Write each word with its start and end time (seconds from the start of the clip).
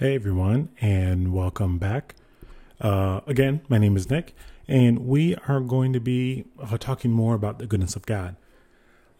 Hey 0.00 0.14
everyone, 0.14 0.70
and 0.80 1.30
welcome 1.30 1.76
back. 1.76 2.14
Uh, 2.80 3.20
again, 3.26 3.60
my 3.68 3.76
name 3.76 3.98
is 3.98 4.08
Nick, 4.08 4.34
and 4.66 5.00
we 5.00 5.36
are 5.46 5.60
going 5.60 5.92
to 5.92 6.00
be 6.00 6.46
uh, 6.58 6.78
talking 6.78 7.10
more 7.10 7.34
about 7.34 7.58
the 7.58 7.66
goodness 7.66 7.96
of 7.96 8.06
God. 8.06 8.36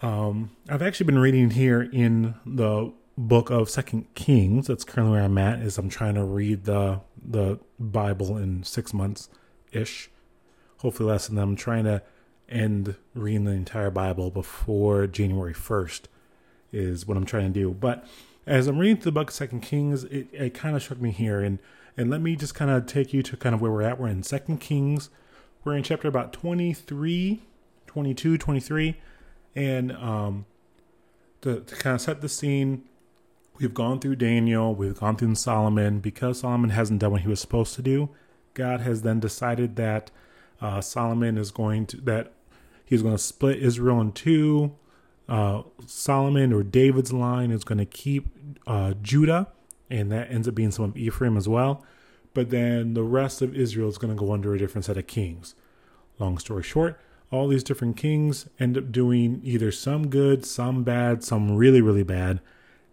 Um, 0.00 0.56
I've 0.70 0.80
actually 0.80 1.04
been 1.04 1.18
reading 1.18 1.50
here 1.50 1.82
in 1.82 2.34
the 2.46 2.94
book 3.18 3.50
of 3.50 3.68
Second 3.68 4.06
Kings. 4.14 4.68
That's 4.68 4.84
currently 4.84 5.16
where 5.16 5.22
I'm 5.22 5.36
at. 5.36 5.58
Is 5.58 5.76
I'm 5.76 5.90
trying 5.90 6.14
to 6.14 6.24
read 6.24 6.64
the 6.64 7.02
the 7.22 7.58
Bible 7.78 8.38
in 8.38 8.62
six 8.62 8.94
months 8.94 9.28
ish, 9.72 10.10
hopefully 10.78 11.10
less 11.10 11.26
than 11.26 11.36
that. 11.36 11.42
I'm 11.42 11.56
trying 11.56 11.84
to 11.84 12.02
end 12.48 12.96
reading 13.12 13.44
the 13.44 13.50
entire 13.50 13.90
Bible 13.90 14.30
before 14.30 15.06
January 15.06 15.52
first 15.52 16.08
is 16.72 17.06
what 17.06 17.18
I'm 17.18 17.26
trying 17.26 17.52
to 17.52 17.60
do, 17.60 17.70
but 17.70 18.06
as 18.46 18.66
I'm 18.66 18.78
reading 18.78 18.96
through 18.96 19.12
the 19.12 19.12
book 19.12 19.28
of 19.28 19.34
Second 19.34 19.60
Kings, 19.60 20.04
it, 20.04 20.28
it 20.32 20.54
kind 20.54 20.74
of 20.74 20.82
struck 20.82 21.00
me 21.00 21.10
here, 21.10 21.40
and 21.40 21.58
and 21.96 22.10
let 22.10 22.20
me 22.20 22.36
just 22.36 22.54
kind 22.54 22.70
of 22.70 22.86
take 22.86 23.12
you 23.12 23.22
to 23.22 23.36
kind 23.36 23.54
of 23.54 23.60
where 23.60 23.70
we're 23.70 23.82
at. 23.82 24.00
We're 24.00 24.08
in 24.08 24.22
Second 24.22 24.58
Kings. 24.58 25.10
We're 25.64 25.76
in 25.76 25.82
chapter 25.82 26.08
about 26.08 26.32
23, 26.32 27.42
22, 27.86 28.38
23, 28.38 28.96
and 29.54 29.92
um, 29.92 30.46
to, 31.42 31.60
to 31.60 31.76
kind 31.76 31.94
of 31.94 32.00
set 32.00 32.22
the 32.22 32.28
scene, 32.28 32.84
we've 33.58 33.74
gone 33.74 34.00
through 34.00 34.16
Daniel, 34.16 34.74
we've 34.74 34.98
gone 34.98 35.16
through 35.16 35.34
Solomon. 35.34 36.00
Because 36.00 36.40
Solomon 36.40 36.70
hasn't 36.70 37.00
done 37.00 37.12
what 37.12 37.22
he 37.22 37.28
was 37.28 37.40
supposed 37.40 37.74
to 37.74 37.82
do, 37.82 38.08
God 38.54 38.80
has 38.80 39.02
then 39.02 39.20
decided 39.20 39.76
that 39.76 40.10
uh, 40.60 40.80
Solomon 40.80 41.36
is 41.36 41.50
going 41.50 41.86
to 41.86 41.96
that 41.98 42.32
he's 42.84 43.02
going 43.02 43.14
to 43.14 43.22
split 43.22 43.58
Israel 43.58 44.00
in 44.00 44.12
two 44.12 44.72
uh, 45.30 45.62
Solomon 45.86 46.52
or 46.52 46.64
David's 46.64 47.12
line 47.12 47.52
is 47.52 47.62
going 47.62 47.78
to 47.78 47.86
keep 47.86 48.26
uh, 48.66 48.94
Judah, 49.00 49.46
and 49.88 50.10
that 50.10 50.30
ends 50.30 50.48
up 50.48 50.54
being 50.56 50.72
some 50.72 50.84
of 50.86 50.96
Ephraim 50.96 51.36
as 51.36 51.48
well. 51.48 51.84
But 52.34 52.50
then 52.50 52.94
the 52.94 53.04
rest 53.04 53.40
of 53.40 53.56
Israel 53.56 53.88
is 53.88 53.96
going 53.96 54.14
to 54.14 54.18
go 54.18 54.32
under 54.32 54.54
a 54.54 54.58
different 54.58 54.84
set 54.84 54.96
of 54.96 55.06
kings. 55.06 55.54
Long 56.18 56.36
story 56.38 56.64
short, 56.64 57.00
all 57.30 57.48
these 57.48 57.64
different 57.64 57.96
kings 57.96 58.48
end 58.58 58.76
up 58.76 58.90
doing 58.90 59.40
either 59.44 59.70
some 59.70 60.08
good, 60.08 60.44
some 60.44 60.82
bad, 60.82 61.22
some 61.22 61.56
really, 61.56 61.80
really 61.80 62.02
bad 62.02 62.40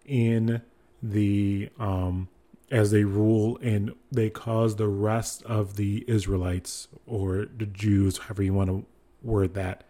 in 0.06 0.62
the 1.02 1.68
um, 1.78 2.28
as 2.70 2.90
they 2.90 3.04
rule 3.04 3.58
and 3.62 3.92
they 4.12 4.30
cause 4.30 4.76
the 4.76 4.88
rest 4.88 5.42
of 5.44 5.76
the 5.76 6.04
Israelites 6.06 6.88
or 7.06 7.46
the 7.56 7.66
Jews, 7.66 8.18
however 8.18 8.42
you 8.42 8.54
want 8.54 8.70
to 8.70 8.86
word 9.22 9.54
that, 9.54 9.84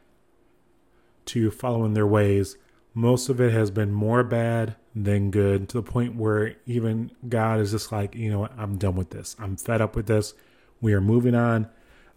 to 1.28 1.50
follow 1.50 1.84
in 1.84 1.94
their 1.94 2.06
ways. 2.06 2.56
Most 2.94 3.28
of 3.28 3.40
it 3.40 3.52
has 3.52 3.70
been 3.70 3.92
more 3.92 4.24
bad 4.24 4.76
than 4.94 5.30
good 5.30 5.68
to 5.68 5.76
the 5.76 5.82
point 5.82 6.16
where 6.16 6.56
even 6.66 7.10
God 7.28 7.60
is 7.60 7.70
just 7.70 7.92
like, 7.92 8.14
you 8.14 8.30
know 8.30 8.40
what, 8.40 8.52
I'm 8.58 8.76
done 8.76 8.96
with 8.96 9.10
this. 9.10 9.36
I'm 9.38 9.56
fed 9.56 9.80
up 9.80 9.94
with 9.94 10.06
this. 10.06 10.34
We 10.80 10.92
are 10.94 11.00
moving 11.00 11.34
on. 11.34 11.68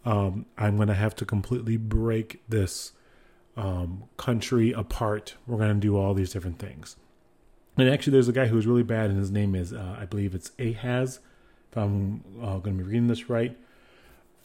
Um, 0.05 0.45
I'm 0.57 0.77
going 0.77 0.87
to 0.87 0.95
have 0.95 1.15
to 1.17 1.25
completely 1.25 1.77
break 1.77 2.41
this 2.49 2.93
um, 3.55 4.05
country 4.17 4.71
apart. 4.71 5.35
We're 5.45 5.57
going 5.57 5.73
to 5.73 5.79
do 5.79 5.97
all 5.97 6.13
these 6.13 6.31
different 6.31 6.57
things. 6.57 6.95
And 7.77 7.89
actually, 7.89 8.13
there's 8.13 8.27
a 8.27 8.33
guy 8.33 8.47
who's 8.47 8.67
really 8.67 8.83
bad, 8.83 9.09
and 9.09 9.19
his 9.19 9.31
name 9.31 9.55
is, 9.55 9.73
uh, 9.73 9.97
I 9.99 10.05
believe 10.05 10.35
it's 10.35 10.51
Ahaz, 10.59 11.19
if 11.71 11.77
I'm 11.77 12.23
uh, 12.41 12.57
going 12.57 12.77
to 12.77 12.83
be 12.83 12.89
reading 12.89 13.07
this 13.07 13.29
right. 13.29 13.57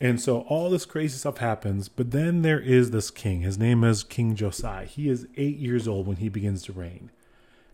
And 0.00 0.20
so 0.20 0.40
all 0.40 0.68
this 0.68 0.84
crazy 0.84 1.16
stuff 1.16 1.38
happens, 1.38 1.88
but 1.88 2.10
then 2.10 2.42
there 2.42 2.60
is 2.60 2.90
this 2.90 3.10
king. 3.10 3.40
His 3.40 3.56
name 3.56 3.82
is 3.82 4.04
King 4.04 4.34
Josiah. 4.34 4.84
He 4.84 5.08
is 5.08 5.26
eight 5.36 5.56
years 5.56 5.88
old 5.88 6.06
when 6.06 6.16
he 6.16 6.28
begins 6.28 6.62
to 6.64 6.72
reign. 6.72 7.10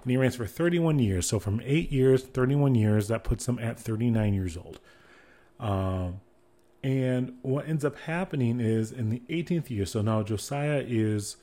And 0.02 0.10
he 0.10 0.16
reigns 0.16 0.36
for 0.36 0.46
31 0.46 1.00
years. 1.00 1.26
So 1.26 1.40
from 1.40 1.60
eight 1.64 1.90
years, 1.90 2.22
31 2.22 2.76
years, 2.76 3.08
that 3.08 3.24
puts 3.24 3.48
him 3.48 3.58
at 3.58 3.78
39 3.78 4.34
years 4.34 4.56
old. 4.56 4.78
Um, 5.58 6.20
and 6.82 7.34
what 7.42 7.68
ends 7.68 7.84
up 7.84 7.96
happening 8.00 8.60
is 8.60 8.92
in 8.92 9.10
the 9.10 9.22
18th 9.28 9.70
year, 9.70 9.86
so 9.86 10.02
now 10.02 10.22
Josiah 10.22 10.84
is 10.86 11.36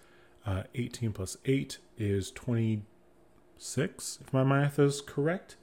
uh, 0.46 0.64
18 0.76 1.14
plus 1.14 1.38
8 1.46 1.78
is 1.98 2.32
26, 2.32 4.20
if 4.22 4.34
my 4.34 4.44
math 4.44 4.80
is 4.80 5.02
correct. 5.02 5.56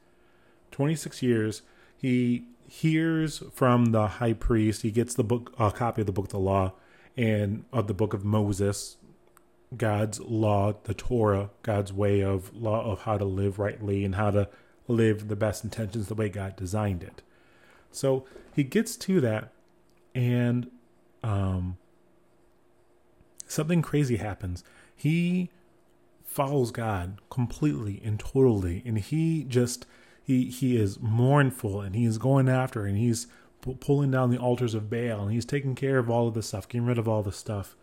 26 0.70 1.22
years. 1.22 1.62
He 1.96 2.46
hears 2.68 3.42
from 3.52 3.86
the 3.86 4.06
high 4.06 4.32
priest. 4.32 4.82
He 4.82 4.90
gets 4.90 5.14
the 5.14 5.24
book, 5.24 5.54
a 5.58 5.70
copy 5.70 6.02
of 6.02 6.06
the 6.06 6.12
book 6.12 6.26
of 6.26 6.32
the 6.32 6.38
law, 6.38 6.72
and 7.16 7.64
of 7.72 7.86
the 7.86 7.94
book 7.94 8.12
of 8.12 8.24
Moses, 8.24 8.96
God's 9.76 10.20
law, 10.20 10.74
the 10.84 10.94
Torah, 10.94 11.50
God's 11.62 11.92
way 11.92 12.22
of 12.22 12.54
law 12.54 12.90
of 12.90 13.02
how 13.02 13.18
to 13.18 13.24
live 13.24 13.58
rightly 13.58 14.04
and 14.04 14.14
how 14.14 14.30
to 14.30 14.48
live 14.88 15.28
the 15.28 15.36
best 15.36 15.64
intentions 15.64 16.08
the 16.08 16.14
way 16.14 16.28
God 16.28 16.56
designed 16.56 17.02
it. 17.02 17.22
So 17.90 18.26
he 18.54 18.62
gets 18.62 18.96
to 18.96 19.20
that, 19.22 19.52
and 20.14 20.70
um, 21.22 21.78
something 23.46 23.82
crazy 23.82 24.16
happens. 24.16 24.62
He 24.94 25.50
follows 26.24 26.70
God 26.70 27.20
completely 27.30 28.00
and 28.04 28.20
totally, 28.20 28.82
and 28.84 28.98
he 28.98 29.44
just 29.44 29.86
he 30.26 30.50
he 30.50 30.76
is 30.76 30.98
mournful 31.00 31.80
and 31.80 31.94
he's 31.94 32.18
going 32.18 32.48
after 32.48 32.84
and 32.84 32.98
he's 32.98 33.28
pulling 33.80 34.10
down 34.10 34.30
the 34.30 34.38
altars 34.38 34.74
of 34.74 34.90
Baal 34.90 35.22
and 35.22 35.32
he's 35.32 35.44
taking 35.44 35.76
care 35.76 35.98
of 35.98 36.10
all 36.10 36.26
of 36.26 36.34
this 36.34 36.48
stuff, 36.48 36.68
getting 36.68 36.86
rid 36.86 36.98
of 36.98 37.06
all 37.06 37.22
this 37.22 37.36
stuff. 37.36 37.76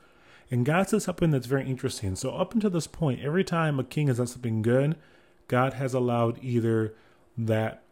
And 0.51 0.65
God 0.65 0.89
says 0.89 1.05
something 1.05 1.31
that's 1.31 1.47
very 1.47 1.65
interesting. 1.65 2.17
So 2.17 2.31
up 2.31 2.53
until 2.53 2.69
this 2.69 2.85
point, 2.85 3.21
every 3.21 3.45
time 3.45 3.79
a 3.79 3.83
king 3.83 4.07
has 4.07 4.17
done 4.17 4.27
something 4.27 4.61
good, 4.61 4.97
God 5.47 5.73
has 5.73 5.93
allowed 5.93 6.37
either 6.43 6.93
that 7.37 7.83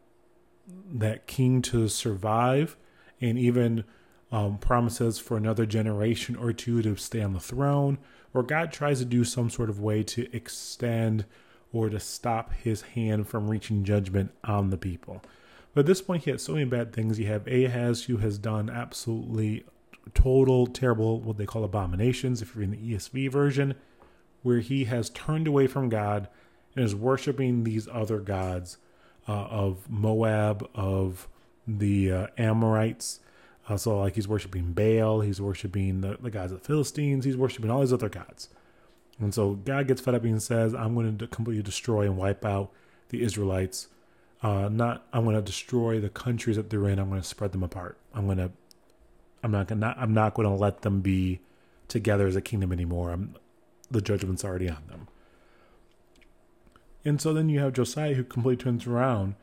that 0.94 1.28
king 1.28 1.62
to 1.62 1.88
survive 1.88 2.76
and 3.22 3.38
even 3.38 3.86
um, 4.34 4.58
promises 4.58 5.18
for 5.18 5.38
another 5.38 5.66
generation 5.66 6.36
or 6.36 6.52
two 6.52 6.82
to 6.82 6.98
stay 6.98 7.22
on 7.22 7.34
the 7.34 7.40
throne, 7.40 8.00
or 8.34 8.44
God 8.44 8.74
tries 8.74 9.00
to 9.00 9.06
do 9.06 9.24
some 9.24 9.50
sort 9.50 9.70
of 9.70 9.80
way 9.80 10.04
to 10.04 10.34
extend 10.36 11.26
or 11.74 11.90
to 11.90 12.00
stop 12.00 12.54
his 12.54 12.82
hand 12.82 13.28
from 13.28 13.50
reaching 13.50 13.84
judgment 13.84 14.32
on 14.44 14.70
the 14.70 14.78
people. 14.78 15.22
But 15.74 15.82
at 15.82 15.86
this 15.86 16.02
point, 16.02 16.26
he 16.26 16.32
had 16.32 16.42
so 16.42 16.54
many 16.54 16.66
bad 16.66 16.94
things. 16.94 17.20
You 17.20 17.28
have 17.28 17.48
Ahaz, 17.48 18.04
who 18.04 18.18
has 18.18 18.38
done 18.38 18.70
absolutely 18.70 19.64
total, 20.14 20.68
terrible, 20.68 21.20
what 21.20 21.38
they 21.38 21.46
call 21.46 21.64
abominations, 21.64 22.42
if 22.42 22.56
you're 22.56 22.64
in 22.64 22.72
the 22.72 22.78
ESV 22.78 23.32
version, 23.32 23.76
where 24.44 24.60
he 24.60 24.86
has 24.86 25.10
turned 25.10 25.48
away 25.48 25.68
from 25.68 25.90
God 25.90 26.28
and 26.76 26.84
is 26.84 26.96
worshiping 26.96 27.64
these 27.64 27.88
other 27.88 28.20
gods 28.20 28.78
uh, 29.28 29.32
of 29.32 29.90
Moab, 29.90 30.70
of 30.74 31.28
the 31.68 32.12
uh, 32.12 32.28
Amorites. 32.38 33.20
Uh, 33.70 33.78
so, 33.78 34.00
like, 34.00 34.16
he's 34.16 34.28
worshiping 34.28 34.74
Baal, 34.74 35.22
he's 35.22 35.40
worshiping 35.40 36.02
the, 36.02 36.18
the 36.20 36.32
gods 36.32 36.52
of 36.52 36.62
the 36.62 36.68
Philistines, 36.68 37.24
he's 37.24 37.38
worshiping 37.38 37.70
all 37.70 37.82
these 37.82 37.94
other 37.94 38.10
gods. 38.10 38.50
And 39.22 39.34
so 39.34 39.54
God 39.54 39.88
gets 39.88 40.02
fed 40.02 40.16
up 40.16 40.24
and 40.24 40.42
says, 40.42 40.74
I'm 40.74 40.96
going 40.96 41.18
to 41.18 41.28
completely 41.28 41.64
destroy 41.64 42.02
and 42.02 42.18
wipe 42.18 42.44
out 42.44 42.72
the 43.10 43.22
Israelites. 43.22 43.88
Uh, 44.42 44.68
not 44.70 45.06
I'm 45.14 45.24
going 45.24 45.36
to 45.36 45.42
destroy 45.42 46.00
the 46.00 46.10
countries 46.10 46.56
that 46.56 46.70
they're 46.70 46.88
in. 46.90 47.00
I'm 47.00 47.10
going 47.10 47.22
to 47.22 47.28
spread 47.28 47.52
them 47.52 47.64
apart. 47.64 47.98
I'm 48.14 48.26
going 48.26 48.40
to 48.40 48.52
I'm 49.44 49.52
not 49.52 49.68
going 49.68 49.82
to 49.82 49.96
I'm 49.98 50.14
not 50.14 50.34
going 50.34 50.48
to 50.48 50.54
let 50.54 50.82
them 50.82 51.02
be 51.02 51.40
together 51.88 52.26
as 52.26 52.36
a 52.36 52.42
kingdom 52.42 52.72
anymore. 52.72 53.12
I'm, 53.12 53.36
the 53.92 54.02
judgment's 54.02 54.44
already 54.44 54.70
on 54.70 54.84
them. 54.88 55.08
And 57.04 57.22
so 57.22 57.34
then 57.34 57.50
you 57.50 57.60
have 57.60 57.74
Josiah 57.74 58.14
who 58.14 58.24
completely 58.24 58.64
turns 58.64 58.88
around 58.88 59.36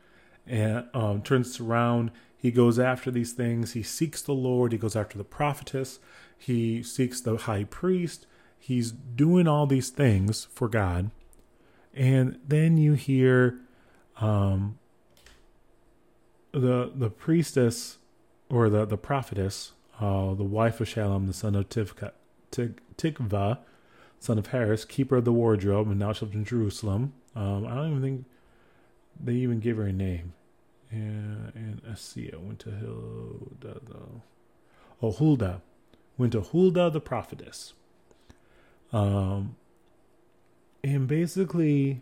and 0.47 0.85
um, 0.93 1.21
turns 1.21 1.59
around. 1.59 2.11
He 2.37 2.51
goes 2.51 2.79
after 2.79 3.11
these 3.11 3.33
things. 3.33 3.73
He 3.73 3.83
seeks 3.83 4.21
the 4.21 4.33
Lord. 4.33 4.71
He 4.71 4.77
goes 4.77 4.95
after 4.95 5.17
the 5.17 5.23
prophetess. 5.23 5.99
He 6.37 6.81
seeks 6.83 7.21
the 7.21 7.37
high 7.37 7.65
priest. 7.65 8.25
He's 8.59 8.91
doing 8.91 9.47
all 9.47 9.65
these 9.65 9.89
things 9.89 10.47
for 10.51 10.67
God. 10.67 11.11
And 11.93 12.39
then 12.47 12.77
you 12.77 12.93
hear 12.93 13.59
um, 14.19 14.77
the 16.51 16.91
the 16.93 17.09
priestess 17.09 17.97
or 18.49 18.69
the, 18.69 18.85
the 18.85 18.97
prophetess, 18.97 19.73
uh, 19.99 20.33
the 20.33 20.43
wife 20.43 20.81
of 20.81 20.87
Shallum, 20.87 21.27
the 21.27 21.33
son 21.33 21.55
of 21.55 21.69
Tivka, 21.69 22.11
Tikva, 22.51 23.59
son 24.19 24.37
of 24.37 24.47
Harhas, 24.49 24.87
keeper 24.87 25.17
of 25.17 25.25
the 25.25 25.33
wardrobe, 25.33 25.87
and 25.87 25.99
now 25.99 26.13
she 26.13 26.25
lives 26.25 26.35
in 26.35 26.45
Jerusalem. 26.45 27.13
Um, 27.35 27.65
I 27.67 27.75
don't 27.75 27.89
even 27.91 28.01
think 28.01 28.25
they 29.23 29.33
even 29.33 29.59
give 29.59 29.77
her 29.77 29.83
a 29.83 29.93
name. 29.93 30.33
And, 30.91 31.51
and 31.53 31.81
Asaiah 31.83 32.39
went 32.39 32.59
to 32.59 32.71
Hilda. 32.71 33.81
Oh, 35.01 35.11
Huldah. 35.11 35.61
Went 36.17 36.31
to 36.33 36.41
Huldah 36.41 36.89
the 36.89 36.99
prophetess. 36.99 37.73
Um, 38.91 39.55
and 40.83 41.07
basically, 41.07 42.01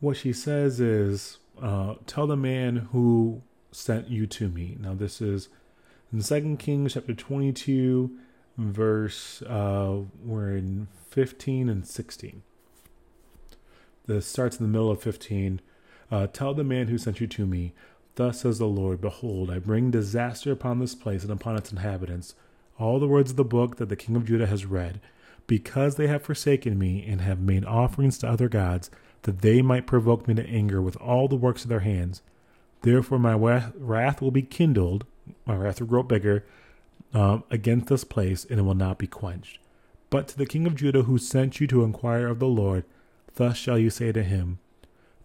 what 0.00 0.16
she 0.16 0.32
says 0.32 0.80
is, 0.80 1.38
uh, 1.60 1.94
"Tell 2.06 2.26
the 2.26 2.36
man 2.36 2.88
who 2.92 3.42
sent 3.72 4.08
you 4.08 4.26
to 4.26 4.48
me." 4.48 4.76
Now, 4.80 4.94
this 4.94 5.20
is 5.20 5.48
in 6.12 6.22
Second 6.22 6.58
Kings 6.58 6.94
chapter 6.94 7.14
twenty-two, 7.14 8.10
verse. 8.58 9.42
Uh, 9.42 10.00
we're 10.24 10.56
in 10.56 10.88
fifteen 11.08 11.68
and 11.68 11.86
sixteen. 11.86 12.42
This 14.06 14.26
starts 14.26 14.58
in 14.58 14.64
the 14.66 14.72
middle 14.72 14.90
of 14.90 15.02
fifteen. 15.02 15.60
Uh, 16.10 16.26
Tell 16.26 16.54
the 16.54 16.64
man 16.64 16.88
who 16.88 16.98
sent 16.98 17.20
you 17.20 17.26
to 17.28 17.46
me. 17.46 17.72
Thus 18.16 18.40
says 18.40 18.58
the 18.58 18.66
Lord 18.66 19.00
Behold, 19.00 19.50
I 19.50 19.60
bring 19.60 19.92
disaster 19.92 20.50
upon 20.50 20.80
this 20.80 20.96
place 20.96 21.22
and 21.22 21.30
upon 21.30 21.56
its 21.56 21.70
inhabitants, 21.70 22.34
all 22.76 22.98
the 22.98 23.06
words 23.06 23.30
of 23.30 23.36
the 23.36 23.44
book 23.44 23.76
that 23.76 23.88
the 23.88 23.96
king 23.96 24.16
of 24.16 24.24
Judah 24.24 24.48
has 24.48 24.66
read, 24.66 25.00
because 25.50 25.96
they 25.96 26.06
have 26.06 26.22
forsaken 26.22 26.78
me 26.78 27.04
and 27.04 27.22
have 27.22 27.40
made 27.40 27.64
offerings 27.64 28.18
to 28.18 28.28
other 28.28 28.48
gods, 28.48 28.88
that 29.22 29.40
they 29.40 29.60
might 29.60 29.84
provoke 29.84 30.28
me 30.28 30.32
to 30.32 30.46
anger 30.46 30.80
with 30.80 30.96
all 30.98 31.26
the 31.26 31.34
works 31.34 31.64
of 31.64 31.68
their 31.68 31.80
hands. 31.80 32.22
Therefore, 32.82 33.18
my 33.18 33.34
wrath 33.34 34.22
will 34.22 34.30
be 34.30 34.42
kindled, 34.42 35.04
my 35.44 35.56
wrath 35.56 35.80
will 35.80 35.88
grow 35.88 36.04
bigger 36.04 36.46
um, 37.12 37.42
against 37.50 37.88
this 37.88 38.04
place, 38.04 38.46
and 38.48 38.60
it 38.60 38.62
will 38.62 38.76
not 38.76 38.96
be 38.96 39.08
quenched. 39.08 39.58
But 40.08 40.28
to 40.28 40.38
the 40.38 40.46
king 40.46 40.68
of 40.68 40.76
Judah 40.76 41.02
who 41.02 41.18
sent 41.18 41.60
you 41.60 41.66
to 41.66 41.82
inquire 41.82 42.28
of 42.28 42.38
the 42.38 42.46
Lord, 42.46 42.84
thus 43.34 43.56
shall 43.56 43.76
you 43.76 43.90
say 43.90 44.12
to 44.12 44.22
him, 44.22 44.60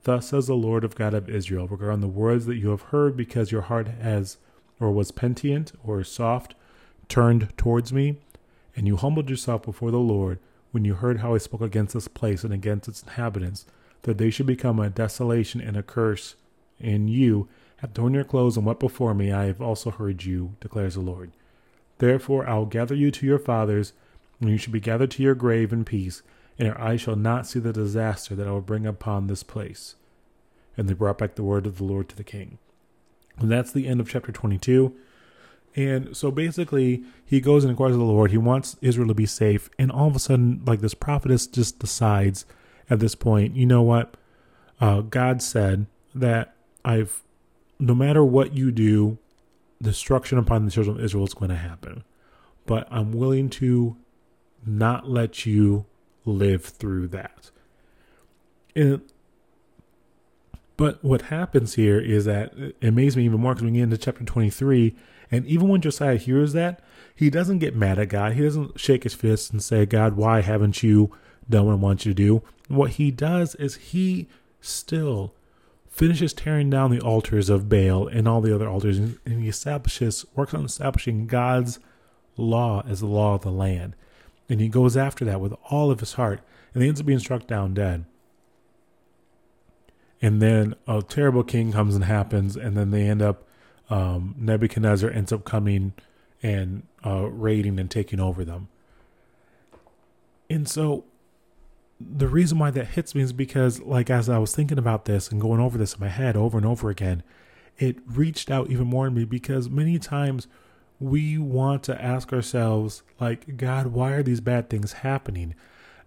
Thus 0.05 0.29
says 0.29 0.47
the 0.47 0.55
Lord 0.55 0.83
of 0.83 0.95
God 0.95 1.13
of 1.13 1.29
Israel, 1.29 1.67
regarding 1.67 2.01
the 2.01 2.07
words 2.07 2.47
that 2.47 2.57
you 2.57 2.69
have 2.69 2.81
heard, 2.81 3.15
because 3.15 3.51
your 3.51 3.61
heart 3.61 3.89
has, 4.01 4.37
or 4.79 4.91
was 4.91 5.11
penitent, 5.11 5.73
or 5.83 6.03
soft, 6.03 6.55
turned 7.09 7.55
towards 7.59 7.93
me, 7.93 8.17
and 8.75 8.87
you 8.87 8.97
humbled 8.97 9.29
yourself 9.29 9.63
before 9.63 9.91
the 9.91 9.99
Lord, 9.99 10.39
when 10.71 10.83
you 10.85 10.95
heard 10.95 11.19
how 11.19 11.33
I 11.33 11.37
spoke 11.37 11.61
against 11.61 11.93
this 11.93 12.07
place 12.07 12.43
and 12.43 12.53
against 12.53 12.87
its 12.87 13.01
inhabitants, 13.01 13.65
that 14.01 14.17
they 14.17 14.29
should 14.29 14.45
become 14.45 14.79
a 14.79 14.89
desolation 14.89 15.61
and 15.61 15.77
a 15.77 15.83
curse, 15.83 16.35
and 16.79 17.09
you 17.09 17.47
have 17.77 17.93
torn 17.93 18.13
your 18.13 18.23
clothes 18.23 18.57
and 18.57 18.65
wept 18.65 18.79
before 18.79 19.13
me, 19.13 19.31
I 19.31 19.45
have 19.45 19.61
also 19.61 19.91
heard 19.91 20.23
you, 20.23 20.55
declares 20.59 20.95
the 20.95 21.01
Lord. 21.01 21.31
Therefore 21.97 22.47
I 22.47 22.55
will 22.55 22.65
gather 22.65 22.95
you 22.95 23.11
to 23.11 23.25
your 23.25 23.39
fathers, 23.39 23.93
and 24.39 24.49
you 24.49 24.57
shall 24.57 24.73
be 24.73 24.79
gathered 24.79 25.11
to 25.11 25.23
your 25.23 25.35
grave 25.35 25.71
in 25.71 25.85
peace, 25.85 26.21
and 26.59 26.67
your 26.67 26.79
eyes 26.79 27.01
shall 27.01 27.15
not 27.15 27.47
see 27.47 27.59
the 27.59 27.73
disaster 27.73 28.35
that 28.35 28.47
I 28.47 28.51
will 28.51 28.61
bring 28.61 28.85
upon 28.85 29.27
this 29.27 29.43
place. 29.43 29.95
And 30.77 30.89
they 30.89 30.93
brought 30.93 31.17
back 31.17 31.35
the 31.35 31.43
word 31.43 31.65
of 31.65 31.77
the 31.77 31.83
Lord 31.85 32.09
to 32.09 32.15
the 32.15 32.23
king. 32.23 32.57
And 33.37 33.49
that's 33.49 33.71
the 33.71 33.87
end 33.87 33.99
of 33.99 34.09
chapter 34.09 34.31
22. 34.31 34.93
And 35.75 36.15
so 36.15 36.31
basically, 36.31 37.03
he 37.25 37.41
goes 37.41 37.63
and 37.63 37.71
inquires 37.71 37.93
of 37.93 37.99
the 37.99 38.05
Lord. 38.05 38.31
He 38.31 38.37
wants 38.37 38.77
Israel 38.81 39.09
to 39.09 39.13
be 39.13 39.25
safe. 39.25 39.69
And 39.77 39.91
all 39.91 40.07
of 40.07 40.15
a 40.15 40.19
sudden, 40.19 40.61
like 40.65 40.79
this 40.79 40.93
prophetess 40.93 41.47
just 41.47 41.79
decides 41.79 42.45
at 42.89 42.99
this 42.99 43.15
point, 43.15 43.55
you 43.55 43.65
know 43.65 43.81
what? 43.81 44.15
Uh, 44.79 45.01
God 45.01 45.41
said 45.41 45.87
that 46.13 46.55
I've, 46.85 47.23
no 47.79 47.93
matter 47.93 48.23
what 48.23 48.53
you 48.53 48.71
do, 48.71 49.17
destruction 49.81 50.37
upon 50.37 50.65
the 50.65 50.71
children 50.71 50.97
of 50.97 51.03
Israel 51.03 51.25
is 51.25 51.33
going 51.33 51.49
to 51.49 51.57
happen. 51.57 52.03
But 52.65 52.87
I'm 52.89 53.11
willing 53.11 53.49
to 53.51 53.97
not 54.65 55.09
let 55.09 55.45
you 55.45 55.85
live 56.23 56.63
through 56.63 57.09
that. 57.09 57.51
And, 58.75 59.01
but 60.77 61.03
what 61.03 61.23
happens 61.23 61.75
here 61.75 61.99
is 61.99 62.25
that 62.25 62.53
it 62.57 62.75
amazes 62.81 63.17
me 63.17 63.25
even 63.25 63.39
more 63.39 63.53
because 63.53 63.65
we 63.65 63.71
get 63.71 63.83
into 63.83 63.97
chapter 63.97 64.23
23, 64.23 64.95
and 65.31 65.45
even 65.45 65.67
when 65.67 65.81
Josiah 65.81 66.17
hears 66.17 66.53
that, 66.53 66.81
he 67.15 67.29
doesn't 67.29 67.59
get 67.59 67.75
mad 67.75 67.97
at 67.97 68.09
God. 68.09 68.33
He 68.33 68.43
doesn't 68.43 68.79
shake 68.79 69.03
his 69.03 69.13
fist 69.13 69.51
and 69.51 69.63
say, 69.63 69.85
God, 69.85 70.15
why 70.15 70.41
haven't 70.41 70.83
you 70.83 71.11
done 71.49 71.65
what 71.65 71.73
I 71.73 71.75
want 71.75 72.05
you 72.05 72.13
to 72.13 72.15
do? 72.15 72.43
What 72.67 72.91
he 72.91 73.11
does 73.11 73.55
is 73.55 73.75
he 73.75 74.27
still 74.59 75.33
finishes 75.87 76.33
tearing 76.33 76.69
down 76.69 76.91
the 76.91 76.99
altars 76.99 77.49
of 77.49 77.69
Baal 77.69 78.07
and 78.07 78.27
all 78.27 78.41
the 78.41 78.53
other 78.53 78.67
altars, 78.67 78.97
and 78.97 79.19
he 79.25 79.47
establishes, 79.47 80.25
works 80.35 80.53
on 80.53 80.65
establishing 80.65 81.25
God's 81.25 81.79
law 82.37 82.83
as 82.87 82.99
the 82.99 83.05
law 83.07 83.35
of 83.35 83.43
the 83.43 83.51
land. 83.51 83.95
And 84.49 84.59
he 84.59 84.67
goes 84.67 84.97
after 84.97 85.23
that 85.25 85.39
with 85.39 85.55
all 85.69 85.89
of 85.89 86.01
his 86.01 86.13
heart. 86.13 86.41
And 86.73 86.83
he 86.83 86.89
ends 86.89 86.99
up 86.99 87.07
being 87.07 87.19
struck 87.19 87.47
down 87.47 87.73
dead. 87.73 88.05
And 90.25 90.41
then 90.41 90.73
a 90.87 91.03
terrible 91.03 91.43
king 91.43 91.71
comes 91.71 91.93
and 91.93 92.03
happens. 92.03 92.57
And 92.57 92.75
then 92.75 92.89
they 92.89 93.03
end 93.03 93.21
up, 93.21 93.43
um, 93.91 94.33
Nebuchadnezzar 94.39 95.07
ends 95.07 95.31
up 95.31 95.45
coming 95.45 95.93
and 96.41 96.81
uh, 97.05 97.27
raiding 97.29 97.79
and 97.79 97.91
taking 97.91 98.19
over 98.19 98.43
them. 98.43 98.67
And 100.49 100.67
so 100.67 101.03
the 101.99 102.27
reason 102.27 102.57
why 102.57 102.71
that 102.71 102.87
hits 102.87 103.13
me 103.13 103.21
is 103.21 103.33
because, 103.33 103.79
like, 103.81 104.09
as 104.09 104.27
I 104.27 104.39
was 104.39 104.55
thinking 104.55 104.79
about 104.79 105.05
this 105.05 105.29
and 105.29 105.39
going 105.39 105.59
over 105.59 105.77
this 105.77 105.93
in 105.93 105.99
my 105.99 106.07
head 106.07 106.35
over 106.35 106.57
and 106.57 106.65
over 106.65 106.89
again, 106.89 107.21
it 107.77 107.97
reached 108.07 108.49
out 108.49 108.71
even 108.71 108.87
more 108.87 109.05
in 109.05 109.13
me 109.13 109.25
because 109.25 109.69
many 109.69 109.99
times 109.99 110.47
we 110.99 111.37
want 111.37 111.83
to 111.83 112.01
ask 112.01 112.31
ourselves 112.31 113.03
like 113.19 113.57
god 113.57 113.87
why 113.87 114.13
are 114.13 114.23
these 114.23 114.39
bad 114.39 114.69
things 114.69 114.93
happening 114.93 115.53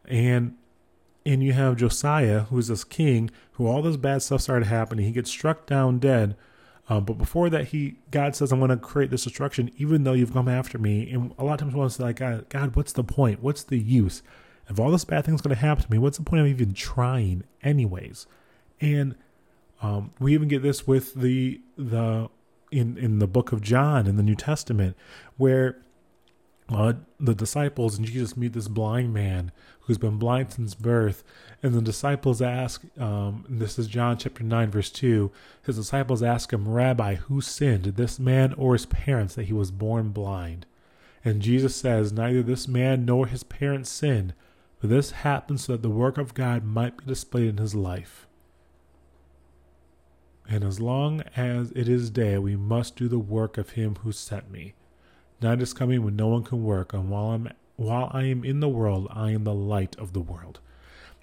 and 0.07 0.57
and 1.29 1.43
you 1.43 1.53
have 1.53 1.77
josiah 1.77 2.41
who's 2.45 2.69
this 2.69 2.85
king 2.85 3.31
who 3.53 3.67
all 3.67 3.83
this 3.83 3.97
bad 3.97 4.23
stuff 4.23 4.41
started 4.41 4.67
happening. 4.67 5.05
He 5.05 5.13
gets 5.13 5.31
struck 5.31 5.67
down 5.67 5.99
dead. 5.99 6.37
Um, 6.89 7.05
but 7.05 7.19
before 7.19 7.51
that 7.51 7.69
he 7.69 7.97
god 8.11 8.35
says 8.35 8.51
i'm 8.51 8.61
going 8.61 8.71
to 8.71 8.77
create 8.77 9.11
this 9.11 9.25
destruction 9.25 9.71
even 9.77 10.05
though 10.05 10.15
you've 10.15 10.33
come 10.33 10.49
after 10.49 10.79
me. 10.79 11.11
And 11.11 11.35
a 11.39 11.45
lot 11.45 11.55
of 11.55 11.61
times 11.61 11.75
we 11.75 11.81
want 11.81 11.93
to 11.93 11.99
say 11.99 12.05
like 12.05 12.17
god, 12.17 12.49
god 12.49 12.75
what's 12.77 12.93
the 12.93 13.05
point? 13.05 13.43
What's 13.43 13.63
the 13.63 13.79
use? 13.79 14.23
If 14.69 14.79
all 14.79 14.91
this 14.91 15.05
bad 15.05 15.25
thing's 15.25 15.43
going 15.43 15.55
to 15.55 15.61
happen 15.61 15.85
to 15.85 15.91
me 15.91 15.99
what's 15.99 16.19
the 16.19 16.25
point 16.25 16.43
of 16.43 16.49
even 16.49 16.73
trying 16.73 17.45
anyways? 17.63 18.27
And 18.81 19.15
um, 19.83 20.13
we 20.19 20.35
even 20.35 20.49
get 20.49 20.63
this 20.63 20.87
with 20.87 21.15
the 21.15 21.61
the 21.77 22.31
in 22.71 22.97
in 22.99 23.19
the 23.19 23.27
book 23.27 23.53
of 23.53 23.61
John 23.61 24.07
in 24.07 24.17
the 24.17 24.23
New 24.23 24.35
Testament, 24.35 24.97
where 25.37 25.81
uh, 26.71 26.93
the 27.19 27.35
disciples 27.35 27.97
and 27.97 28.07
Jesus 28.07 28.37
meet 28.37 28.53
this 28.53 28.69
blind 28.69 29.15
man 29.15 29.53
who's 29.81 29.99
been 29.99 30.19
blind 30.19 30.53
since 30.53 30.75
birth, 30.75 31.25
and 31.63 31.73
the 31.73 31.81
disciples 31.81 32.43
ask, 32.43 32.83
um, 33.01 33.47
this 33.49 33.79
is 33.79 33.87
John 33.87 34.19
chapter 34.19 34.45
nine 34.45 34.71
verse 34.71 34.91
two. 34.91 35.31
His 35.65 35.77
disciples 35.77 36.23
ask 36.23 36.53
him, 36.53 36.69
Rabbi, 36.69 37.15
who 37.15 37.41
sinned, 37.41 37.85
this 37.85 38.19
man 38.19 38.53
or 38.55 38.75
his 38.75 38.87
parents, 38.87 39.35
that 39.35 39.45
he 39.45 39.55
was 39.55 39.71
born 39.71 40.11
blind? 40.11 40.67
And 41.25 41.43
Jesus 41.43 41.75
says, 41.75 42.13
Neither 42.13 42.43
this 42.43 42.69
man 42.69 43.05
nor 43.05 43.27
his 43.27 43.43
parents 43.43 43.91
sinned, 43.91 44.35
but 44.81 44.91
this 44.91 45.11
happened 45.11 45.61
so 45.61 45.73
that 45.73 45.83
the 45.83 45.91
work 45.91 46.19
of 46.19 46.35
God 46.35 46.65
might 46.65 46.99
be 46.99 47.07
displayed 47.07 47.49
in 47.49 47.57
his 47.57 47.75
life. 47.75 48.27
And 50.49 50.65
as 50.65 50.81
long 50.81 51.23
as 51.37 51.73
it 51.73 51.89
is 51.89 52.11
day, 52.11 52.39
we 52.39 52.57
must 52.57 52.97
do 52.97 53.09
the 53.09 53.19
work 53.19 53.59
of 53.59 53.71
him 53.71 53.97
who 54.03 54.13
sent 54.13 54.51
me. 54.51 54.75
Night 55.41 55.63
is 55.63 55.73
coming 55.73 56.05
when 56.05 56.17
no 56.17 56.29
one 56.29 56.43
can 56.45 56.65
work, 56.65 56.93
and 56.93 57.11
while 57.11 57.31
I'm 57.31 57.49
while 57.77 58.11
I 58.13 58.25
am 58.25 58.45
in 58.45 58.59
the 58.59 58.69
world, 58.69 59.07
I 59.11 59.31
am 59.31 59.45
the 59.45 59.55
light 59.55 59.97
of 59.99 60.13
the 60.13 60.21
world. 60.21 60.59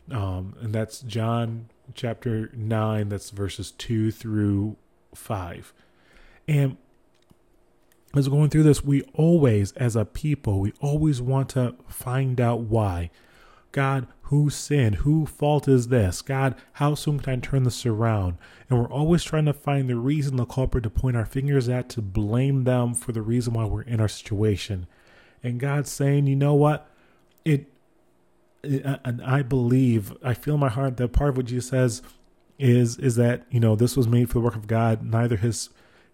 Um, 0.10 0.56
and 0.62 0.74
that's 0.74 1.02
John 1.02 1.70
chapter 1.94 2.50
nine. 2.56 3.10
That's 3.10 3.30
verses 3.30 3.72
two 3.72 4.12
through 4.12 4.78
five. 5.14 5.74
And 6.48 6.78
as 8.16 8.30
we're 8.30 8.38
going 8.38 8.50
through 8.50 8.64
this, 8.64 8.84
we 8.84 9.02
always, 9.14 9.74
as 9.74 9.98
a 9.98 10.06
people, 10.06 10.62
we 10.62 10.72
always 10.80 11.22
want 11.22 11.50
to 11.50 11.76
find 11.90 12.40
out 12.40 12.62
why. 12.62 13.10
God, 13.74 14.08
who 14.30 14.50
sinned? 14.50 14.96
Who 14.96 15.26
fault 15.26 15.68
is 15.68 15.90
this? 15.90 16.22
God, 16.22 16.56
how 16.74 16.96
soon 16.96 17.20
can 17.20 17.34
I 17.34 17.36
turn 17.38 17.64
this 17.64 17.86
around? 17.86 18.38
And 18.70 18.80
we're 18.80 18.92
always 18.92 19.24
trying 19.24 19.46
to 19.46 19.54
find 19.54 19.88
the 19.88 19.96
reason, 19.96 20.36
the 20.36 20.46
culprit 20.46 20.84
to 20.84 20.90
point 20.90 21.16
our 21.16 21.26
fingers 21.26 21.70
at, 21.70 21.90
to 21.90 22.02
blame 22.02 22.64
them 22.64 22.96
for 22.96 23.12
the 23.12 23.22
reason 23.22 23.54
why 23.54 23.66
we're 23.66 23.84
in 23.84 24.00
our 24.00 24.08
situation. 24.08 24.88
And 25.44 25.60
God's 25.60 25.92
saying, 25.92 26.26
you 26.26 26.36
know 26.36 26.56
what? 26.56 26.90
It, 27.44 27.72
it 28.64 28.84
and 29.04 29.22
I 29.22 29.44
believe, 29.44 30.18
I 30.24 30.34
feel 30.34 30.56
in 30.56 30.60
my 30.60 30.70
heart 30.70 30.98
that 30.98 31.10
part 31.10 31.30
of 31.30 31.38
what 31.38 31.46
Jesus 31.46 31.70
says 31.70 32.02
is 32.58 32.98
is 32.98 33.16
that 33.18 33.44
you 33.50 33.60
know 33.60 33.76
this 33.76 33.98
was 33.98 34.08
made 34.08 34.30
for 34.30 34.36
the 34.36 34.46
work 34.46 34.56
of 34.56 34.68
God. 34.68 35.04
Neither 35.04 35.38
his 35.38 35.70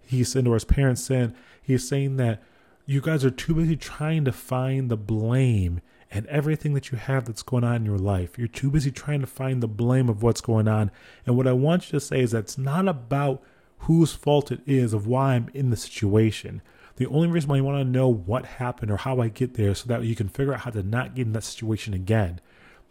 he 0.05 0.23
sinned 0.23 0.47
or 0.47 0.55
his 0.55 0.65
parents 0.65 1.03
sinned. 1.03 1.33
He's 1.61 1.87
saying 1.87 2.17
that 2.17 2.41
you 2.85 2.99
guys 2.99 3.23
are 3.23 3.31
too 3.31 3.55
busy 3.55 3.77
trying 3.77 4.25
to 4.25 4.31
find 4.31 4.89
the 4.89 4.97
blame 4.97 5.81
and 6.11 6.25
everything 6.27 6.73
that 6.73 6.91
you 6.91 6.97
have 6.97 7.25
that's 7.25 7.41
going 7.41 7.63
on 7.63 7.77
in 7.77 7.85
your 7.85 7.97
life. 7.97 8.37
You're 8.37 8.47
too 8.49 8.69
busy 8.69 8.91
trying 8.91 9.21
to 9.21 9.27
find 9.27 9.63
the 9.63 9.67
blame 9.67 10.09
of 10.09 10.21
what's 10.21 10.41
going 10.41 10.67
on. 10.67 10.91
And 11.25 11.37
what 11.37 11.47
I 11.47 11.53
want 11.53 11.87
you 11.87 11.99
to 11.99 12.05
say 12.05 12.19
is 12.19 12.31
that 12.31 12.39
it's 12.39 12.57
not 12.57 12.87
about 12.87 13.41
whose 13.79 14.13
fault 14.13 14.51
it 14.51 14.59
is 14.67 14.93
of 14.93 15.07
why 15.07 15.35
I'm 15.35 15.49
in 15.53 15.69
the 15.69 15.77
situation. 15.77 16.61
The 16.97 17.07
only 17.07 17.29
reason 17.29 17.49
why 17.49 17.55
you 17.55 17.63
want 17.63 17.79
to 17.79 17.89
know 17.89 18.09
what 18.09 18.45
happened 18.45 18.91
or 18.91 18.97
how 18.97 19.21
I 19.21 19.29
get 19.29 19.53
there 19.53 19.73
so 19.73 19.87
that 19.87 20.03
you 20.03 20.15
can 20.15 20.27
figure 20.27 20.53
out 20.53 20.61
how 20.61 20.71
to 20.71 20.83
not 20.83 21.15
get 21.15 21.27
in 21.27 21.33
that 21.33 21.43
situation 21.43 21.93
again. 21.93 22.41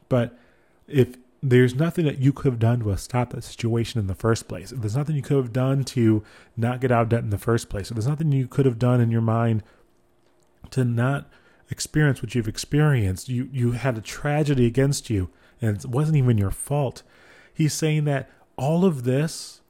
But 0.08 0.36
if 0.88 1.16
there's 1.42 1.74
nothing 1.74 2.06
that 2.06 2.18
you 2.18 2.32
could 2.32 2.52
have 2.52 2.58
done 2.58 2.80
to 2.80 2.96
stop 2.96 3.30
that 3.30 3.44
situation 3.44 4.00
in 4.00 4.06
the 4.06 4.14
first 4.14 4.48
place, 4.48 4.72
if 4.72 4.80
there's 4.80 4.96
nothing 4.96 5.14
you 5.14 5.22
could 5.22 5.36
have 5.36 5.52
done 5.52 5.84
to 5.84 6.24
not 6.56 6.80
get 6.80 6.90
out 6.90 7.02
of 7.02 7.08
debt 7.10 7.22
in 7.22 7.30
the 7.30 7.38
first 7.38 7.68
place, 7.68 7.90
if 7.90 7.96
there's 7.96 8.08
nothing 8.08 8.32
you 8.32 8.48
could 8.48 8.66
have 8.66 8.78
done 8.78 9.00
in 9.00 9.10
your 9.10 9.20
mind 9.20 9.62
to 10.70 10.84
not 10.84 11.30
experience 11.70 12.22
what 12.22 12.34
you've 12.34 12.48
experienced. 12.48 13.28
You 13.28 13.48
you 13.52 13.72
had 13.72 13.96
a 13.96 14.02
tragedy 14.02 14.66
against 14.66 15.10
you, 15.10 15.30
and 15.60 15.76
it 15.76 15.86
wasn't 15.86 16.16
even 16.16 16.38
your 16.38 16.50
fault. 16.50 17.02
He's 17.52 17.74
saying 17.74 18.04
that 18.04 18.30
all 18.56 18.84
of 18.84 19.04
this 19.04 19.60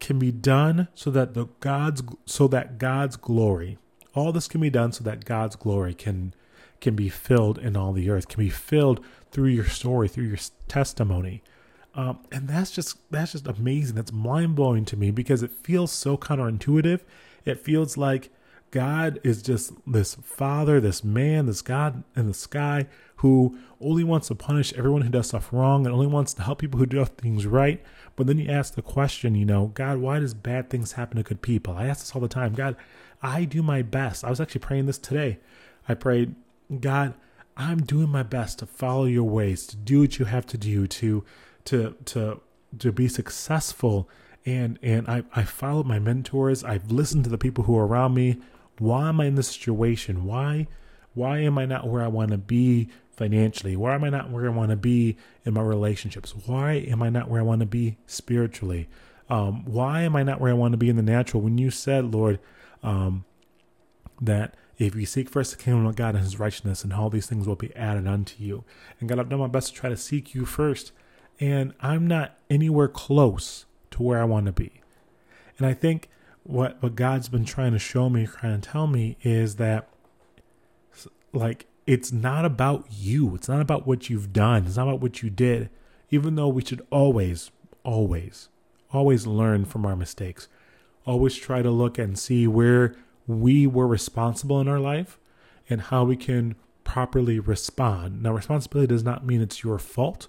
can 0.00 0.18
be 0.18 0.32
done 0.32 0.88
so 0.94 1.10
that 1.10 1.34
the 1.34 1.46
God's 1.60 2.02
so 2.24 2.48
that 2.48 2.78
God's 2.78 3.16
glory, 3.16 3.78
all 4.14 4.32
this 4.32 4.48
can 4.48 4.60
be 4.60 4.70
done 4.70 4.92
so 4.92 5.04
that 5.04 5.24
God's 5.24 5.56
glory 5.56 5.94
can 5.94 6.34
can 6.80 6.94
be 6.94 7.08
filled 7.08 7.58
in 7.58 7.76
all 7.76 7.92
the 7.92 8.10
earth, 8.10 8.28
can 8.28 8.42
be 8.42 8.50
filled 8.50 9.04
through 9.30 9.48
your 9.48 9.64
story, 9.66 10.08
through 10.08 10.24
your 10.24 10.38
testimony. 10.68 11.42
Um, 11.94 12.18
and 12.30 12.46
that's 12.46 12.70
just 12.70 12.98
that's 13.10 13.32
just 13.32 13.46
amazing. 13.46 13.96
That's 13.96 14.12
mind 14.12 14.54
blowing 14.54 14.84
to 14.86 14.96
me 14.96 15.10
because 15.10 15.42
it 15.42 15.50
feels 15.50 15.90
so 15.90 16.16
counterintuitive. 16.16 17.00
It 17.44 17.60
feels 17.60 17.96
like 17.96 18.30
God 18.76 19.20
is 19.24 19.40
just 19.40 19.72
this 19.86 20.16
father, 20.16 20.82
this 20.82 21.02
man, 21.02 21.46
this 21.46 21.62
God 21.62 22.04
in 22.14 22.26
the 22.26 22.34
sky 22.34 22.86
who 23.16 23.56
only 23.80 24.04
wants 24.04 24.28
to 24.28 24.34
punish 24.34 24.74
everyone 24.74 25.00
who 25.00 25.08
does 25.08 25.28
stuff 25.28 25.50
wrong 25.50 25.86
and 25.86 25.94
only 25.94 26.06
wants 26.06 26.34
to 26.34 26.42
help 26.42 26.58
people 26.58 26.78
who 26.78 26.84
do 26.84 27.02
things 27.06 27.46
right. 27.46 27.82
But 28.16 28.26
then 28.26 28.36
you 28.36 28.50
ask 28.50 28.74
the 28.74 28.82
question, 28.82 29.34
you 29.34 29.46
know, 29.46 29.68
God, 29.68 29.96
why 29.96 30.18
does 30.18 30.34
bad 30.34 30.68
things 30.68 30.92
happen 30.92 31.16
to 31.16 31.22
good 31.22 31.40
people? 31.40 31.72
I 31.72 31.86
ask 31.86 32.00
this 32.00 32.14
all 32.14 32.20
the 32.20 32.28
time. 32.28 32.52
God, 32.52 32.76
I 33.22 33.46
do 33.46 33.62
my 33.62 33.80
best. 33.80 34.24
I 34.24 34.28
was 34.28 34.42
actually 34.42 34.60
praying 34.60 34.84
this 34.84 34.98
today. 34.98 35.38
I 35.88 35.94
prayed, 35.94 36.34
God, 36.78 37.14
I'm 37.56 37.78
doing 37.78 38.10
my 38.10 38.24
best 38.24 38.58
to 38.58 38.66
follow 38.66 39.06
your 39.06 39.24
ways, 39.24 39.66
to 39.68 39.76
do 39.76 40.00
what 40.00 40.18
you 40.18 40.26
have 40.26 40.44
to 40.48 40.58
do, 40.58 40.86
to 40.86 41.24
to 41.64 41.96
to 42.04 42.42
to 42.78 42.92
be 42.92 43.08
successful. 43.08 44.06
And 44.44 44.78
and 44.82 45.08
I, 45.08 45.22
I 45.34 45.44
followed 45.44 45.86
my 45.86 45.98
mentors. 45.98 46.62
I've 46.62 46.90
listened 46.90 47.24
to 47.24 47.30
the 47.30 47.38
people 47.38 47.64
who 47.64 47.78
are 47.78 47.86
around 47.86 48.12
me. 48.12 48.36
Why 48.78 49.08
am 49.08 49.20
I 49.20 49.26
in 49.26 49.34
this 49.34 49.48
situation? 49.48 50.24
Why 50.24 50.66
why 51.14 51.38
am 51.38 51.56
I 51.56 51.64
not 51.64 51.88
where 51.88 52.02
I 52.02 52.08
want 52.08 52.32
to 52.32 52.38
be 52.38 52.90
financially? 53.10 53.74
Why 53.74 53.94
am 53.94 54.04
I 54.04 54.10
not 54.10 54.30
where 54.30 54.44
I 54.44 54.50
want 54.50 54.70
to 54.70 54.76
be 54.76 55.16
in 55.46 55.54
my 55.54 55.62
relationships? 55.62 56.34
Why 56.44 56.74
am 56.74 57.02
I 57.02 57.08
not 57.08 57.30
where 57.30 57.40
I 57.40 57.44
want 57.44 57.60
to 57.60 57.66
be 57.66 57.96
spiritually? 58.06 58.86
Um, 59.30 59.64
why 59.64 60.02
am 60.02 60.14
I 60.14 60.22
not 60.22 60.40
where 60.42 60.50
I 60.50 60.54
want 60.54 60.72
to 60.72 60.78
be 60.78 60.90
in 60.90 60.96
the 60.96 61.02
natural? 61.02 61.42
When 61.42 61.56
you 61.56 61.70
said, 61.70 62.12
Lord, 62.12 62.38
um, 62.82 63.24
that 64.20 64.56
if 64.78 64.94
you 64.94 65.06
seek 65.06 65.30
first 65.30 65.56
the 65.56 65.62
kingdom 65.62 65.86
of 65.86 65.96
God 65.96 66.14
and 66.14 66.22
his 66.22 66.38
righteousness, 66.38 66.84
and 66.84 66.92
all 66.92 67.08
these 67.08 67.26
things 67.26 67.46
will 67.46 67.56
be 67.56 67.74
added 67.74 68.06
unto 68.06 68.42
you. 68.42 68.64
And 69.00 69.08
God, 69.08 69.18
I've 69.18 69.30
done 69.30 69.40
my 69.40 69.46
best 69.46 69.68
to 69.68 69.74
try 69.74 69.88
to 69.88 69.96
seek 69.96 70.34
you 70.34 70.44
first, 70.44 70.92
and 71.40 71.72
I'm 71.80 72.06
not 72.06 72.36
anywhere 72.50 72.88
close 72.88 73.64
to 73.92 74.02
where 74.02 74.20
I 74.20 74.24
want 74.24 74.46
to 74.46 74.52
be. 74.52 74.82
And 75.56 75.66
I 75.66 75.72
think 75.72 76.10
what 76.46 76.82
what 76.82 76.94
God's 76.94 77.28
been 77.28 77.44
trying 77.44 77.72
to 77.72 77.78
show 77.78 78.08
me, 78.08 78.26
trying 78.26 78.60
to 78.60 78.68
tell 78.70 78.86
me 78.86 79.16
is 79.22 79.56
that 79.56 79.88
like 81.32 81.66
it's 81.86 82.12
not 82.12 82.44
about 82.44 82.86
you. 82.90 83.34
It's 83.34 83.48
not 83.48 83.60
about 83.60 83.86
what 83.86 84.10
you've 84.10 84.32
done. 84.32 84.66
It's 84.66 84.76
not 84.76 84.88
about 84.88 85.00
what 85.00 85.22
you 85.22 85.30
did. 85.30 85.70
Even 86.10 86.34
though 86.34 86.48
we 86.48 86.64
should 86.64 86.84
always, 86.90 87.50
always, 87.84 88.48
always 88.92 89.26
learn 89.26 89.64
from 89.64 89.86
our 89.86 89.96
mistakes. 89.96 90.48
Always 91.04 91.36
try 91.36 91.62
to 91.62 91.70
look 91.70 91.98
and 91.98 92.18
see 92.18 92.46
where 92.46 92.96
we 93.26 93.66
were 93.66 93.86
responsible 93.86 94.60
in 94.60 94.68
our 94.68 94.80
life 94.80 95.18
and 95.68 95.80
how 95.80 96.04
we 96.04 96.16
can 96.16 96.56
properly 96.84 97.38
respond. 97.38 98.22
Now, 98.22 98.32
responsibility 98.32 98.88
does 98.88 99.04
not 99.04 99.24
mean 99.24 99.40
it's 99.40 99.62
your 99.62 99.78
fault, 99.78 100.28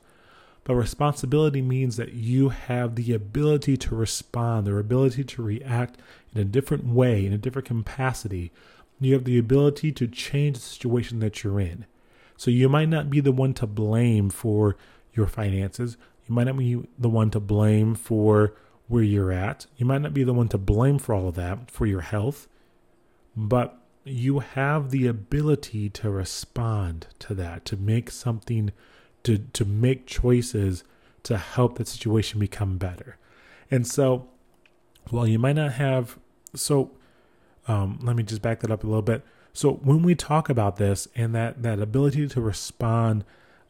but 0.67 0.75
responsibility 0.75 1.61
means 1.61 1.95
that 1.95 2.11
you 2.13 2.49
have 2.49 2.95
the 2.95 3.13
ability 3.13 3.77
to 3.77 3.95
respond, 3.95 4.67
the 4.67 4.75
ability 4.75 5.23
to 5.23 5.41
react 5.41 5.97
in 6.35 6.41
a 6.41 6.45
different 6.45 6.85
way, 6.85 7.25
in 7.25 7.31
a 7.31 7.37
different 7.37 7.69
capacity. 7.69 8.51
You 8.99 9.13
have 9.13 9.23
the 9.23 9.37
ability 9.37 9.93
to 9.93 10.07
change 10.07 10.57
the 10.57 10.61
situation 10.61 11.19
that 11.19 11.41
you're 11.43 11.61
in. 11.61 11.85
So 12.35 12.51
you 12.51 12.67
might 12.67 12.89
not 12.89 13.09
be 13.09 13.21
the 13.21 13.31
one 13.31 13.53
to 13.55 13.65
blame 13.65 14.29
for 14.29 14.75
your 15.13 15.27
finances. 15.27 15.95
You 16.27 16.35
might 16.35 16.47
not 16.47 16.57
be 16.57 16.85
the 16.99 17.09
one 17.09 17.31
to 17.31 17.39
blame 17.39 17.95
for 17.95 18.53
where 18.89 19.03
you're 19.03 19.31
at. 19.31 19.67
You 19.77 19.85
might 19.85 20.01
not 20.01 20.13
be 20.13 20.23
the 20.25 20.33
one 20.33 20.49
to 20.49 20.57
blame 20.57 20.99
for 20.99 21.15
all 21.15 21.29
of 21.29 21.35
that, 21.35 21.71
for 21.71 21.85
your 21.85 22.01
health 22.01 22.47
but 23.37 23.77
you 24.03 24.39
have 24.39 24.89
the 24.89 25.05
ability 25.05 25.89
to 25.91 26.09
respond 26.09 27.05
to 27.19 27.35
that, 27.35 27.65
to 27.65 27.77
make 27.77 28.09
something, 28.09 28.71
to, 29.27 29.37
to 29.37 29.65
make 29.65 30.07
choices 30.07 30.83
to 31.23 31.37
help 31.37 31.77
that 31.77 31.87
situation 31.87 32.39
become 32.39 32.77
better. 32.77 33.17
And 33.69 33.85
so, 33.85 34.27
while 35.09 35.27
you 35.27 35.39
might 35.39 35.55
not 35.55 35.73
have, 35.73 36.17
so 36.53 36.91
um, 37.67 37.99
let 38.01 38.15
me 38.15 38.23
just 38.23 38.41
back 38.41 38.61
that 38.61 38.71
up 38.71 38.83
a 38.83 38.87
little 38.87 39.01
bit. 39.01 39.23
So 39.53 39.73
when 39.73 40.03
we 40.03 40.15
talk 40.15 40.49
about 40.49 40.77
this 40.77 41.07
and 41.15 41.33
that 41.35 41.63
that 41.63 41.79
ability 41.79 42.27
to 42.27 42.41
respond, 42.41 43.25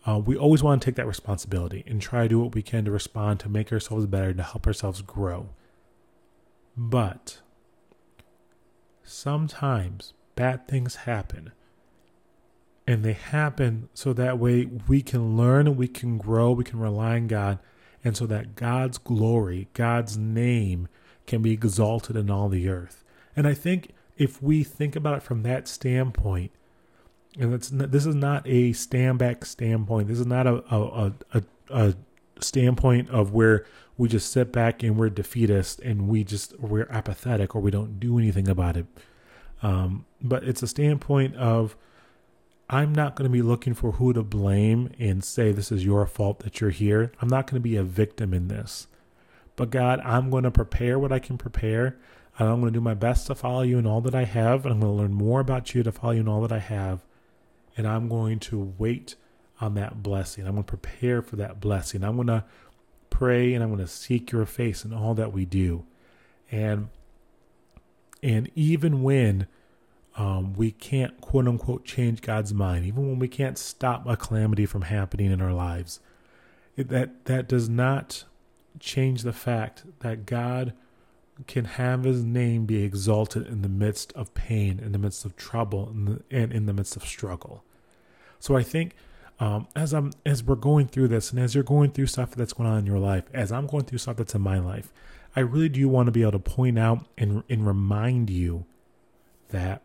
uh, 0.05 0.19
we 0.19 0.35
always 0.35 0.61
want 0.61 0.81
to 0.81 0.85
take 0.85 0.95
that 0.95 1.07
responsibility 1.07 1.83
and 1.87 2.01
try 2.01 2.23
to 2.23 2.29
do 2.29 2.39
what 2.39 2.53
we 2.53 2.61
can 2.61 2.85
to 2.85 2.91
respond 2.91 3.39
to 3.41 3.49
make 3.49 3.71
ourselves 3.71 4.05
better 4.05 4.33
to 4.33 4.43
help 4.43 4.67
ourselves 4.67 5.01
grow. 5.01 5.49
But 6.75 7.39
sometimes 9.03 10.13
bad 10.35 10.67
things 10.67 10.95
happen. 10.97 11.51
And 12.87 13.03
they 13.03 13.13
happen 13.13 13.89
so 13.93 14.13
that 14.13 14.39
way 14.39 14.65
we 14.87 15.01
can 15.01 15.35
learn 15.35 15.75
we 15.75 15.89
can 15.89 16.17
grow, 16.17 16.53
we 16.53 16.63
can 16.63 16.79
rely 16.79 17.17
on 17.17 17.27
God, 17.27 17.59
and 18.03 18.15
so 18.15 18.25
that 18.27 18.55
God's 18.55 18.97
glory, 18.97 19.67
God's 19.73 20.17
name 20.17 20.87
can 21.25 21.41
be 21.41 21.51
exalted 21.51 22.15
in 22.15 22.31
all 22.31 22.47
the 22.47 22.69
earth. 22.69 23.03
And 23.35 23.45
I 23.45 23.53
think 23.53 23.91
if 24.17 24.41
we 24.41 24.63
think 24.63 24.95
about 24.95 25.17
it 25.17 25.23
from 25.23 25.43
that 25.43 25.67
standpoint, 25.67 26.51
and 27.37 27.53
it's 27.53 27.69
this 27.69 28.05
is 28.05 28.15
not 28.15 28.47
a 28.47 28.73
stand 28.73 29.19
back 29.19 29.45
standpoint. 29.45 30.07
This 30.07 30.19
is 30.19 30.25
not 30.25 30.47
a 30.47 30.63
a, 30.73 31.13
a, 31.33 31.43
a 31.69 31.93
standpoint 32.39 33.09
of 33.09 33.33
where 33.33 33.65
we 33.97 34.07
just 34.07 34.31
sit 34.31 34.51
back 34.51 34.83
and 34.83 34.97
we're 34.97 35.09
defeatist 35.09 35.79
and 35.81 36.07
we 36.07 36.23
just 36.23 36.57
we're 36.59 36.87
apathetic 36.89 37.55
or 37.55 37.61
we 37.61 37.71
don't 37.71 37.99
do 37.99 38.17
anything 38.17 38.47
about 38.47 38.77
it. 38.77 38.85
Um, 39.61 40.05
but 40.21 40.43
it's 40.43 40.61
a 40.63 40.67
standpoint 40.67 41.35
of 41.35 41.75
I'm 42.69 42.93
not 42.93 43.15
going 43.15 43.29
to 43.29 43.33
be 43.33 43.41
looking 43.41 43.73
for 43.73 43.93
who 43.93 44.11
to 44.13 44.23
blame 44.23 44.91
and 44.99 45.23
say 45.23 45.51
this 45.51 45.71
is 45.71 45.85
your 45.85 46.05
fault 46.05 46.39
that 46.39 46.59
you're 46.59 46.69
here. 46.69 47.13
I'm 47.21 47.29
not 47.29 47.47
going 47.47 47.55
to 47.55 47.61
be 47.61 47.77
a 47.77 47.83
victim 47.83 48.33
in 48.33 48.49
this. 48.49 48.87
But 49.55 49.69
God, 49.69 50.01
I'm 50.01 50.29
going 50.29 50.43
to 50.43 50.51
prepare 50.51 50.99
what 50.99 51.11
I 51.11 51.19
can 51.19 51.37
prepare. 51.37 51.97
And 52.37 52.49
I'm 52.49 52.59
going 52.59 52.71
to 52.71 52.77
do 52.77 52.83
my 52.83 52.93
best 52.93 53.25
to 53.27 53.35
follow 53.35 53.61
you 53.61 53.79
in 53.79 53.87
all 53.87 54.01
that 54.01 54.13
I 54.13 54.25
have. 54.25 54.65
And 54.65 54.73
I'm 54.73 54.79
going 54.81 54.91
to 54.91 55.01
learn 55.01 55.13
more 55.13 55.39
about 55.39 55.73
you 55.73 55.81
to 55.83 55.91
follow 55.91 56.13
you 56.13 56.21
in 56.21 56.27
all 56.27 56.41
that 56.41 56.51
I 56.51 56.59
have. 56.59 57.05
And 57.77 57.87
I'm 57.87 58.09
going 58.09 58.39
to 58.39 58.73
wait 58.77 59.15
on 59.59 59.73
that 59.75 60.03
blessing. 60.03 60.45
I'm 60.45 60.53
going 60.53 60.63
to 60.63 60.77
prepare 60.77 61.21
for 61.21 61.37
that 61.37 61.59
blessing. 61.59 62.03
I'm 62.03 62.15
going 62.15 62.27
to 62.27 62.43
pray 63.09 63.53
and 63.53 63.63
I'm 63.63 63.69
going 63.69 63.85
to 63.85 63.91
seek 63.91 64.31
your 64.31 64.45
face 64.45 64.83
in 64.83 64.93
all 64.93 65.13
that 65.15 65.31
we 65.31 65.45
do. 65.45 65.85
And 66.51 66.89
and 68.23 68.49
even 68.55 69.03
when 69.03 69.47
um, 70.17 70.53
we 70.53 70.71
can't 70.71 71.21
quote 71.21 71.47
unquote 71.47 71.85
change 71.85 72.21
God's 72.21 72.53
mind, 72.53 72.85
even 72.85 73.07
when 73.07 73.19
we 73.19 73.27
can't 73.27 73.57
stop 73.57 74.05
a 74.07 74.17
calamity 74.17 74.65
from 74.65 74.81
happening 74.81 75.31
in 75.31 75.41
our 75.41 75.53
lives, 75.53 75.99
it, 76.75 76.89
that 76.89 77.25
that 77.25 77.47
does 77.47 77.69
not 77.69 78.25
change 78.79 79.21
the 79.21 79.33
fact 79.33 79.85
that 79.99 80.25
God 80.25 80.73
can 81.45 81.65
have 81.65 82.03
His 82.03 82.23
name 82.23 82.65
be 82.65 82.81
exalted 82.83 83.45
in 83.45 83.61
the 83.61 83.69
midst 83.69 84.11
of 84.13 84.33
pain, 84.33 84.79
in 84.79 84.91
the 84.91 84.97
midst 84.97 85.23
of 85.23 85.35
trouble, 85.35 85.93
the, 85.93 86.23
and 86.31 86.51
in 86.51 86.65
the 86.65 86.73
midst 86.73 86.95
of 86.95 87.05
struggle. 87.05 87.63
So 88.39 88.55
I 88.55 88.63
think 88.63 88.95
um, 89.39 89.67
as 89.75 89.93
I'm 89.93 90.13
as 90.25 90.43
we're 90.43 90.55
going 90.55 90.87
through 90.87 91.09
this, 91.09 91.29
and 91.29 91.39
as 91.39 91.53
you're 91.53 91.63
going 91.63 91.91
through 91.91 92.07
stuff 92.07 92.31
that's 92.31 92.53
going 92.53 92.67
on 92.67 92.79
in 92.79 92.87
your 92.87 92.99
life, 92.99 93.25
as 93.35 93.51
I'm 93.51 93.67
going 93.67 93.85
through 93.85 93.99
stuff 93.99 94.17
that's 94.17 94.33
in 94.33 94.41
my 94.41 94.57
life, 94.57 94.91
I 95.35 95.41
really 95.41 95.69
do 95.69 95.87
want 95.87 96.07
to 96.07 96.11
be 96.11 96.23
able 96.23 96.31
to 96.31 96.39
point 96.39 96.79
out 96.79 97.05
and 97.19 97.43
and 97.47 97.67
remind 97.67 98.31
you 98.31 98.65
that 99.49 99.83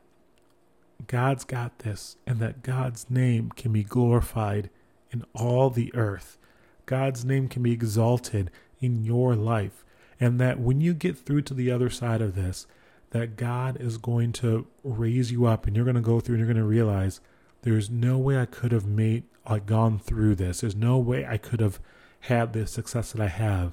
God's 1.06 1.44
got 1.44 1.80
this, 1.80 2.16
and 2.26 2.38
that 2.40 2.62
God's 2.62 3.10
name 3.10 3.50
can 3.56 3.72
be 3.72 3.84
glorified 3.84 4.70
in 5.10 5.24
all 5.34 5.70
the 5.70 5.94
earth. 5.94 6.38
God's 6.86 7.24
name 7.24 7.48
can 7.48 7.62
be 7.62 7.72
exalted 7.72 8.50
in 8.80 9.04
your 9.04 9.34
life, 9.34 9.84
and 10.18 10.40
that 10.40 10.60
when 10.60 10.80
you 10.80 10.94
get 10.94 11.16
through 11.18 11.42
to 11.42 11.54
the 11.54 11.70
other 11.70 11.90
side 11.90 12.20
of 12.20 12.34
this, 12.34 12.66
that 13.10 13.36
God 13.36 13.80
is 13.80 13.98
going 13.98 14.32
to 14.32 14.66
raise 14.82 15.30
you 15.30 15.46
up, 15.46 15.66
and 15.66 15.76
you're 15.76 15.84
going 15.84 15.94
to 15.94 16.00
go 16.00 16.20
through, 16.20 16.36
and 16.36 16.40
you're 16.40 16.52
going 16.52 16.62
to 16.62 16.68
realize 16.68 17.20
there's 17.62 17.90
no 17.90 18.18
way 18.18 18.38
I 18.38 18.46
could 18.46 18.72
have 18.72 18.86
made 18.86 19.24
like 19.48 19.66
gone 19.66 19.98
through 19.98 20.34
this. 20.36 20.60
There's 20.60 20.76
no 20.76 20.98
way 20.98 21.26
I 21.26 21.36
could 21.36 21.60
have 21.60 21.80
had 22.20 22.52
the 22.52 22.66
success 22.66 23.12
that 23.12 23.20
I 23.20 23.28
have. 23.28 23.72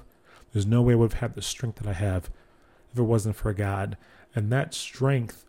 There's 0.52 0.66
no 0.66 0.82
way 0.82 0.94
I 0.94 0.96
would 0.96 1.12
have 1.12 1.20
had 1.20 1.34
the 1.34 1.42
strength 1.42 1.78
that 1.78 1.88
I 1.88 1.92
have 1.92 2.30
if 2.92 2.98
it 2.98 3.02
wasn't 3.02 3.36
for 3.36 3.52
God. 3.52 3.96
And 4.34 4.50
that 4.50 4.74
strength 4.74 5.44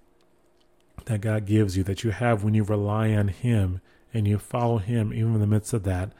that 1.05 1.21
God 1.21 1.45
gives 1.45 1.77
you, 1.77 1.83
that 1.83 2.03
you 2.03 2.11
have 2.11 2.43
when 2.43 2.53
you 2.53 2.63
rely 2.63 3.13
on 3.13 3.29
Him 3.29 3.81
and 4.13 4.27
you 4.27 4.37
follow 4.37 4.77
Him, 4.77 5.13
even 5.13 5.35
in 5.35 5.39
the 5.39 5.47
midst 5.47 5.73
of 5.73 5.83
that, 5.83 6.11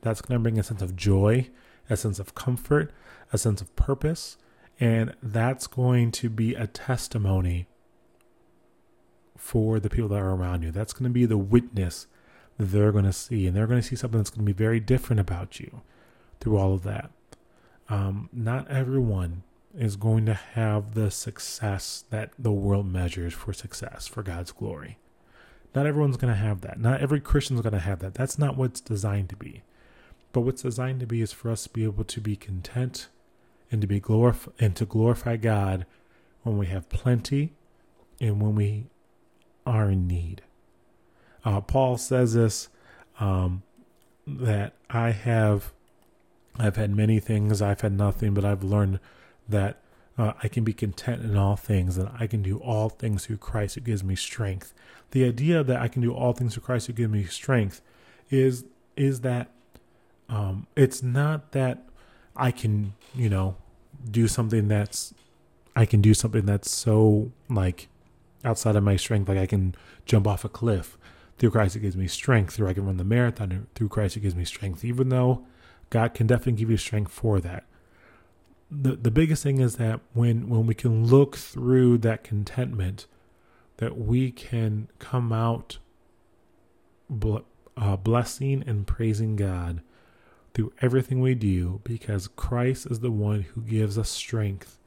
that's 0.00 0.20
going 0.20 0.38
to 0.38 0.42
bring 0.42 0.58
a 0.58 0.62
sense 0.62 0.82
of 0.82 0.96
joy, 0.96 1.48
a 1.90 1.96
sense 1.96 2.18
of 2.18 2.34
comfort, 2.34 2.92
a 3.32 3.38
sense 3.38 3.60
of 3.60 3.74
purpose. 3.76 4.36
And 4.80 5.14
that's 5.22 5.66
going 5.66 6.12
to 6.12 6.30
be 6.30 6.54
a 6.54 6.66
testimony 6.66 7.66
for 9.36 9.80
the 9.80 9.90
people 9.90 10.08
that 10.10 10.20
are 10.20 10.34
around 10.34 10.62
you. 10.62 10.70
That's 10.70 10.92
going 10.92 11.10
to 11.10 11.14
be 11.14 11.26
the 11.26 11.38
witness 11.38 12.06
that 12.58 12.66
they're 12.66 12.92
going 12.92 13.04
to 13.04 13.12
see. 13.12 13.46
And 13.46 13.56
they're 13.56 13.66
going 13.66 13.80
to 13.80 13.86
see 13.86 13.96
something 13.96 14.18
that's 14.18 14.30
going 14.30 14.46
to 14.46 14.52
be 14.52 14.56
very 14.56 14.78
different 14.78 15.18
about 15.20 15.58
you 15.58 15.82
through 16.40 16.58
all 16.58 16.74
of 16.74 16.84
that. 16.84 17.10
Um, 17.88 18.28
not 18.32 18.70
everyone 18.70 19.42
is 19.78 19.96
going 19.96 20.26
to 20.26 20.34
have 20.34 20.94
the 20.94 21.10
success 21.10 22.04
that 22.10 22.30
the 22.38 22.52
world 22.52 22.90
measures 22.90 23.32
for 23.32 23.52
success 23.52 24.06
for 24.06 24.22
God's 24.22 24.50
glory. 24.50 24.98
Not 25.74 25.86
everyone's 25.86 26.16
going 26.16 26.32
to 26.32 26.38
have 26.40 26.62
that. 26.62 26.80
Not 26.80 27.00
every 27.00 27.20
Christian's 27.20 27.60
going 27.60 27.74
to 27.74 27.78
have 27.78 28.00
that. 28.00 28.14
That's 28.14 28.38
not 28.38 28.56
what's 28.56 28.80
designed 28.80 29.28
to 29.28 29.36
be. 29.36 29.62
But 30.32 30.40
what's 30.40 30.62
designed 30.62 31.00
to 31.00 31.06
be 31.06 31.20
is 31.20 31.32
for 31.32 31.50
us 31.50 31.64
to 31.64 31.70
be 31.70 31.84
able 31.84 32.04
to 32.04 32.20
be 32.20 32.34
content 32.34 33.08
and 33.70 33.80
to 33.80 33.86
be 33.86 34.00
glorif- 34.00 34.52
and 34.58 34.74
to 34.76 34.84
glorify 34.84 35.36
God 35.36 35.86
when 36.42 36.58
we 36.58 36.66
have 36.66 36.88
plenty 36.88 37.52
and 38.20 38.42
when 38.42 38.54
we 38.54 38.86
are 39.64 39.90
in 39.90 40.06
need. 40.06 40.42
Uh, 41.44 41.60
Paul 41.60 41.96
says 41.98 42.34
this 42.34 42.68
um, 43.20 43.62
that 44.26 44.72
I 44.90 45.10
have 45.10 45.72
I've 46.58 46.76
had 46.76 46.94
many 46.94 47.20
things, 47.20 47.62
I've 47.62 47.82
had 47.82 47.92
nothing, 47.92 48.34
but 48.34 48.44
I've 48.44 48.64
learned 48.64 48.98
that 49.48 49.80
uh, 50.16 50.32
I 50.42 50.48
can 50.48 50.64
be 50.64 50.72
content 50.72 51.22
in 51.22 51.36
all 51.36 51.56
things, 51.56 51.96
and 51.96 52.10
I 52.18 52.26
can 52.26 52.42
do 52.42 52.58
all 52.58 52.88
things 52.88 53.26
through 53.26 53.38
Christ 53.38 53.76
who 53.76 53.80
gives 53.80 54.02
me 54.02 54.16
strength. 54.16 54.74
The 55.12 55.24
idea 55.24 55.62
that 55.62 55.80
I 55.80 55.88
can 55.88 56.02
do 56.02 56.12
all 56.12 56.32
things 56.32 56.54
through 56.54 56.64
Christ 56.64 56.88
who 56.88 56.92
gives 56.92 57.12
me 57.12 57.24
strength 57.24 57.80
is 58.30 58.64
is 58.96 59.20
that 59.20 59.50
um, 60.28 60.66
it's 60.76 61.02
not 61.02 61.52
that 61.52 61.88
I 62.36 62.50
can, 62.50 62.94
you 63.14 63.28
know, 63.28 63.56
do 64.10 64.28
something 64.28 64.68
that's 64.68 65.14
I 65.76 65.86
can 65.86 66.00
do 66.00 66.12
something 66.14 66.44
that's 66.44 66.70
so 66.70 67.30
like 67.48 67.88
outside 68.44 68.76
of 68.76 68.82
my 68.82 68.96
strength, 68.96 69.28
like 69.28 69.38
I 69.38 69.46
can 69.46 69.74
jump 70.04 70.26
off 70.26 70.44
a 70.44 70.48
cliff. 70.48 70.98
Through 71.38 71.52
Christ, 71.52 71.76
it 71.76 71.80
gives 71.80 71.96
me 71.96 72.08
strength. 72.08 72.54
Through 72.54 72.68
I 72.68 72.74
can 72.74 72.84
run 72.84 72.96
the 72.96 73.04
marathon. 73.04 73.68
Through 73.76 73.88
Christ, 73.88 74.16
it 74.16 74.20
gives 74.20 74.34
me 74.34 74.44
strength. 74.44 74.84
Even 74.84 75.08
though 75.08 75.46
God 75.88 76.12
can 76.12 76.26
definitely 76.26 76.54
give 76.54 76.70
you 76.70 76.76
strength 76.76 77.12
for 77.12 77.40
that. 77.40 77.64
The 78.70 78.96
the 78.96 79.10
biggest 79.10 79.42
thing 79.42 79.60
is 79.60 79.76
that 79.76 80.00
when 80.12 80.48
when 80.48 80.66
we 80.66 80.74
can 80.74 81.06
look 81.06 81.36
through 81.36 81.98
that 81.98 82.22
contentment, 82.22 83.06
that 83.78 83.96
we 83.96 84.30
can 84.30 84.88
come 84.98 85.32
out 85.32 85.78
uh, 87.76 87.96
blessing 87.96 88.62
and 88.66 88.86
praising 88.86 89.36
God 89.36 89.80
through 90.52 90.72
everything 90.80 91.20
we 91.20 91.34
do 91.34 91.80
because 91.84 92.28
Christ 92.28 92.86
is 92.90 93.00
the 93.00 93.10
one 93.10 93.42
who 93.42 93.60
gives 93.62 93.96
us 93.96 94.10
strength. 94.10 94.78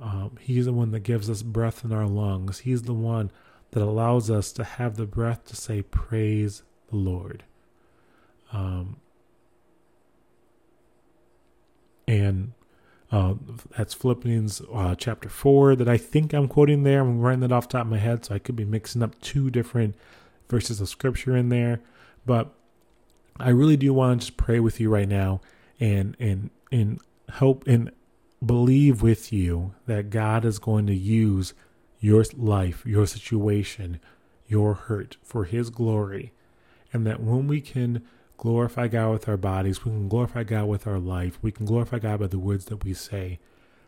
Um, 0.00 0.36
he's 0.40 0.66
the 0.66 0.72
one 0.72 0.90
that 0.92 1.00
gives 1.00 1.28
us 1.28 1.42
breath 1.42 1.84
in 1.84 1.92
our 1.92 2.06
lungs. 2.06 2.60
He's 2.60 2.82
the 2.82 2.94
one 2.94 3.30
that 3.72 3.82
allows 3.82 4.30
us 4.30 4.52
to 4.52 4.64
have 4.64 4.96
the 4.96 5.06
breath 5.06 5.44
to 5.46 5.56
say, 5.56 5.82
Praise 5.82 6.62
the 6.90 6.96
Lord. 6.96 7.44
Um, 8.52 8.96
and 12.06 12.52
uh, 13.12 13.34
that's 13.76 13.94
Philippians 13.94 14.62
uh, 14.72 14.94
chapter 14.96 15.28
4 15.28 15.76
that 15.76 15.88
I 15.88 15.96
think 15.96 16.32
I'm 16.32 16.48
quoting 16.48 16.82
there. 16.82 17.00
I'm 17.00 17.20
writing 17.20 17.40
that 17.40 17.52
off 17.52 17.68
top 17.68 17.82
of 17.82 17.90
my 17.90 17.98
head, 17.98 18.24
so 18.24 18.34
I 18.34 18.38
could 18.38 18.56
be 18.56 18.64
mixing 18.64 19.02
up 19.02 19.20
two 19.20 19.50
different 19.50 19.94
verses 20.48 20.80
of 20.80 20.88
scripture 20.88 21.36
in 21.36 21.48
there. 21.48 21.80
But 22.26 22.52
I 23.38 23.50
really 23.50 23.76
do 23.76 23.92
want 23.92 24.20
to 24.20 24.26
just 24.26 24.36
pray 24.36 24.60
with 24.60 24.80
you 24.80 24.90
right 24.90 25.08
now 25.08 25.40
and 25.80 26.16
and 26.18 26.50
and 26.70 27.00
hope 27.34 27.66
and 27.66 27.90
believe 28.44 29.02
with 29.02 29.32
you 29.32 29.74
that 29.86 30.10
God 30.10 30.44
is 30.44 30.58
going 30.58 30.86
to 30.86 30.94
use 30.94 31.54
your 32.00 32.24
life, 32.36 32.84
your 32.84 33.06
situation, 33.06 34.00
your 34.46 34.74
hurt 34.74 35.16
for 35.22 35.44
his 35.44 35.70
glory. 35.70 36.32
And 36.92 37.06
that 37.06 37.20
when 37.20 37.48
we 37.48 37.60
can 37.60 38.04
glorify 38.36 38.88
God 38.88 39.12
with 39.12 39.28
our 39.28 39.36
bodies, 39.36 39.84
we 39.84 39.90
can 39.90 40.08
glorify 40.08 40.44
God 40.44 40.66
with 40.66 40.86
our 40.86 40.98
life, 40.98 41.38
we 41.42 41.52
can 41.52 41.66
glorify 41.66 41.98
God 41.98 42.20
by 42.20 42.26
the 42.26 42.38
words 42.38 42.66
that 42.66 42.84
we 42.84 42.94
say, 42.94 43.38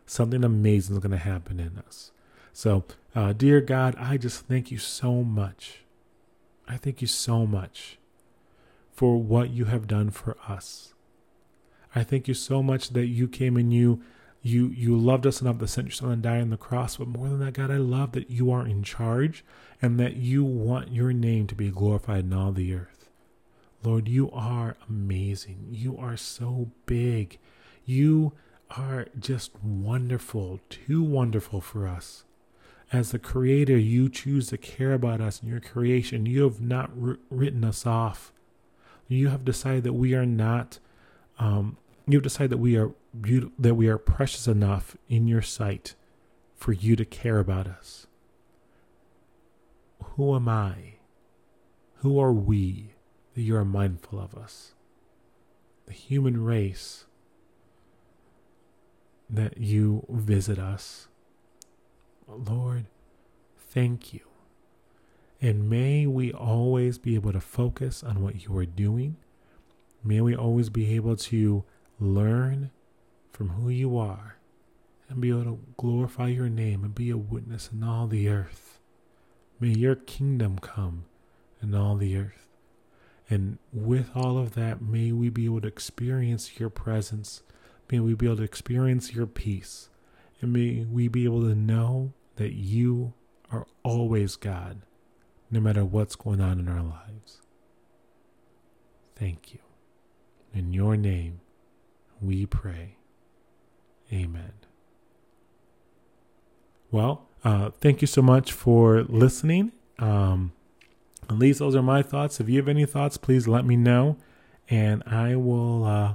something 0.05 0.43
amazing 0.43 0.95
is 0.95 0.99
going 1.01 1.11
to 1.11 1.17
happen 1.17 1.59
in 1.59 1.77
us. 1.77 2.11
So, 2.53 2.85
uh, 3.15 3.33
dear 3.33 3.61
God, 3.61 3.95
I 3.99 4.17
just 4.17 4.47
thank 4.47 4.71
you 4.71 4.77
so 4.79 5.23
much. 5.23 5.79
I 6.67 6.77
thank 6.77 7.01
you 7.01 7.07
so 7.07 7.45
much 7.45 7.99
for 8.91 9.21
what 9.21 9.51
you 9.51 9.65
have 9.65 9.87
done 9.87 10.09
for 10.09 10.35
us. 10.47 10.93
I 11.93 12.03
thank 12.03 12.27
you 12.27 12.33
so 12.33 12.63
much 12.63 12.89
that 12.89 13.05
you 13.05 13.27
came 13.27 13.57
and 13.57 13.71
you 13.71 14.01
you 14.41 14.67
you 14.67 14.97
loved 14.97 15.27
us 15.27 15.41
enough 15.41 15.59
to 15.59 15.67
send 15.67 15.87
your 15.87 15.93
son 15.93 16.11
and 16.11 16.23
die 16.23 16.41
on 16.41 16.49
the 16.49 16.57
cross. 16.57 16.97
But 16.97 17.07
more 17.07 17.29
than 17.29 17.39
that, 17.39 17.53
God, 17.53 17.69
I 17.69 17.77
love 17.77 18.13
that 18.13 18.31
you 18.31 18.49
are 18.51 18.65
in 18.65 18.81
charge 18.81 19.43
and 19.81 19.99
that 19.99 20.15
you 20.15 20.43
want 20.43 20.91
your 20.91 21.13
name 21.13 21.47
to 21.47 21.55
be 21.55 21.69
glorified 21.69 22.25
in 22.25 22.33
all 22.33 22.51
the 22.51 22.73
earth. 22.73 22.96
Lord, 23.83 24.07
you 24.07 24.29
are 24.31 24.75
amazing. 24.89 25.67
You 25.71 25.97
are 25.97 26.17
so 26.17 26.71
big. 26.85 27.37
You 27.85 28.33
are 28.71 29.07
just 29.17 29.51
wonderful, 29.63 30.59
too 30.69 31.03
wonderful 31.03 31.61
for 31.61 31.87
us. 31.87 32.25
As 32.91 33.11
the 33.11 33.19
Creator, 33.19 33.77
you 33.77 34.09
choose 34.09 34.47
to 34.47 34.57
care 34.57 34.93
about 34.93 35.21
us 35.21 35.41
in 35.41 35.49
your 35.49 35.59
creation. 35.59 36.25
You 36.25 36.43
have 36.43 36.61
not 36.61 36.91
r- 37.01 37.17
written 37.29 37.63
us 37.63 37.85
off. 37.85 38.33
You 39.07 39.29
have 39.29 39.45
decided 39.45 39.83
that 39.83 39.93
we 39.93 40.13
are 40.15 40.25
not. 40.25 40.79
Um, 41.39 41.77
you 42.07 42.17
have 42.17 42.23
decided 42.23 42.51
that 42.51 42.57
we 42.57 42.77
are 42.77 42.91
beautiful, 43.19 43.53
that 43.59 43.75
we 43.75 43.87
are 43.87 43.97
precious 43.97 44.47
enough 44.47 44.97
in 45.07 45.27
your 45.27 45.41
sight 45.41 45.95
for 46.55 46.71
you 46.71 46.95
to 46.95 47.05
care 47.05 47.39
about 47.39 47.67
us. 47.67 48.07
Who 50.15 50.35
am 50.35 50.49
I? 50.49 50.95
Who 51.97 52.19
are 52.19 52.33
we? 52.33 52.93
That 53.37 53.43
you 53.43 53.55
are 53.55 53.63
mindful 53.63 54.19
of 54.19 54.33
us. 54.33 54.73
The 55.85 55.93
human 55.93 56.43
race, 56.43 57.05
that 59.29 59.59
you 59.59 60.07
visit 60.09 60.57
us. 60.57 61.07
Lord, 62.27 62.87
thank 63.59 64.11
you. 64.11 64.21
And 65.39 65.69
may 65.69 66.07
we 66.07 66.33
always 66.33 66.97
be 66.97 67.13
able 67.13 67.31
to 67.31 67.39
focus 67.39 68.03
on 68.03 68.23
what 68.23 68.43
you 68.43 68.57
are 68.57 68.65
doing. 68.65 69.17
May 70.03 70.19
we 70.19 70.35
always 70.35 70.71
be 70.71 70.95
able 70.95 71.15
to 71.17 71.63
learn 71.99 72.71
from 73.31 73.49
who 73.49 73.69
you 73.69 73.99
are 73.99 74.37
and 75.09 75.21
be 75.21 75.29
able 75.29 75.43
to 75.43 75.59
glorify 75.77 76.29
your 76.29 76.49
name 76.49 76.83
and 76.83 76.95
be 76.95 77.11
a 77.11 77.17
witness 77.17 77.69
in 77.71 77.83
all 77.83 78.07
the 78.07 78.29
earth. 78.29 78.79
May 79.59 79.77
your 79.77 79.93
kingdom 79.93 80.57
come 80.57 81.05
in 81.61 81.75
all 81.75 81.97
the 81.97 82.17
earth. 82.17 82.46
And 83.29 83.57
with 83.73 84.11
all 84.15 84.37
of 84.37 84.55
that, 84.55 84.81
may 84.81 85.11
we 85.11 85.29
be 85.29 85.45
able 85.45 85.61
to 85.61 85.67
experience 85.67 86.59
your 86.59 86.69
presence. 86.69 87.43
May 87.91 87.99
we 87.99 88.13
be 88.13 88.25
able 88.25 88.37
to 88.37 88.43
experience 88.43 89.13
your 89.13 89.27
peace. 89.27 89.89
And 90.41 90.53
may 90.53 90.85
we 90.89 91.07
be 91.07 91.25
able 91.25 91.41
to 91.41 91.55
know 91.55 92.13
that 92.37 92.53
you 92.53 93.13
are 93.51 93.65
always 93.83 94.35
God, 94.35 94.81
no 95.49 95.59
matter 95.59 95.83
what's 95.83 96.15
going 96.15 96.41
on 96.41 96.59
in 96.59 96.67
our 96.67 96.83
lives. 96.83 97.41
Thank 99.15 99.53
you. 99.53 99.59
In 100.53 100.73
your 100.73 100.95
name, 100.95 101.41
we 102.21 102.45
pray. 102.45 102.97
Amen. 104.11 104.53
Well, 106.91 107.27
uh, 107.43 107.71
thank 107.81 108.01
you 108.01 108.07
so 108.07 108.21
much 108.21 108.51
for 108.53 109.03
listening. 109.03 109.71
Um, 109.99 110.53
at 111.29 111.37
least 111.37 111.59
those 111.59 111.75
are 111.75 111.81
my 111.81 112.01
thoughts. 112.01 112.39
If 112.39 112.49
you 112.49 112.57
have 112.57 112.67
any 112.67 112.85
thoughts, 112.85 113.17
please 113.17 113.47
let 113.47 113.65
me 113.65 113.75
know, 113.75 114.17
and 114.69 115.03
I 115.05 115.35
will. 115.35 115.83
Uh, 115.83 116.13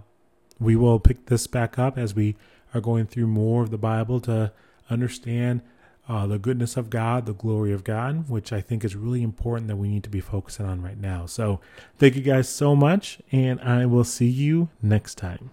we 0.58 0.76
will 0.76 1.00
pick 1.00 1.26
this 1.26 1.46
back 1.46 1.78
up 1.78 1.98
as 1.98 2.14
we 2.14 2.36
are 2.72 2.80
going 2.80 3.06
through 3.06 3.26
more 3.26 3.62
of 3.62 3.70
the 3.70 3.78
Bible 3.78 4.20
to 4.20 4.52
understand 4.88 5.60
uh, 6.08 6.26
the 6.26 6.38
goodness 6.38 6.76
of 6.76 6.90
God, 6.90 7.26
the 7.26 7.34
glory 7.34 7.72
of 7.72 7.84
God, 7.84 8.28
which 8.28 8.52
I 8.52 8.60
think 8.60 8.84
is 8.84 8.94
really 8.94 9.22
important 9.22 9.68
that 9.68 9.76
we 9.76 9.88
need 9.88 10.04
to 10.04 10.10
be 10.10 10.20
focusing 10.20 10.66
on 10.66 10.82
right 10.82 10.98
now. 10.98 11.26
So, 11.26 11.60
thank 11.98 12.16
you 12.16 12.22
guys 12.22 12.48
so 12.48 12.76
much, 12.76 13.20
and 13.30 13.60
I 13.60 13.86
will 13.86 14.04
see 14.04 14.28
you 14.28 14.68
next 14.80 15.16
time. 15.16 15.50